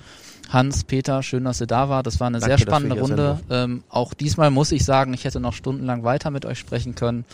[0.50, 2.06] Hans, Peter, schön, dass ihr da wart.
[2.06, 3.40] Das war eine Danke, sehr spannende Runde.
[3.50, 7.26] Ähm, auch diesmal muss ich sagen, ich hätte noch stundenlang weiter mit euch sprechen können.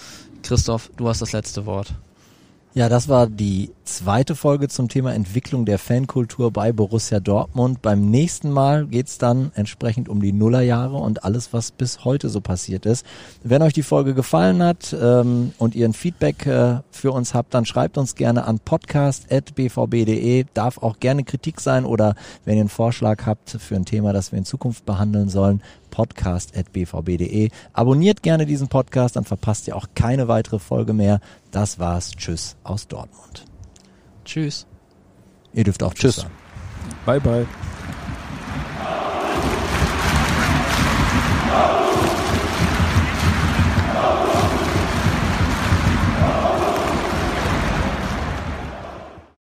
[0.43, 1.93] Christoph, du hast das letzte Wort.
[2.73, 7.81] Ja, das war die zweite Folge zum Thema Entwicklung der Fankultur bei Borussia Dortmund.
[7.81, 12.39] Beim nächsten Mal geht's dann entsprechend um die Nullerjahre und alles, was bis heute so
[12.39, 13.05] passiert ist.
[13.43, 17.53] Wenn euch die Folge gefallen hat ähm, und ihr ein Feedback äh, für uns habt,
[17.53, 20.45] dann schreibt uns gerne an podcast.bvb.de.
[20.53, 22.15] Darf auch gerne Kritik sein oder
[22.45, 25.61] wenn ihr einen Vorschlag habt für ein Thema, das wir in Zukunft behandeln sollen,
[25.91, 27.49] podcast.bvb.de.
[27.73, 31.19] Abonniert gerne diesen Podcast, dann verpasst ihr auch keine weitere Folge mehr.
[31.51, 32.11] Das war's.
[32.11, 33.45] Tschüss aus Dortmund.
[34.25, 34.65] Tschüss.
[35.53, 36.23] Ihr dürft auch Tschüss, Tschüss.
[36.23, 36.33] sagen.
[37.05, 37.45] Bye, bye.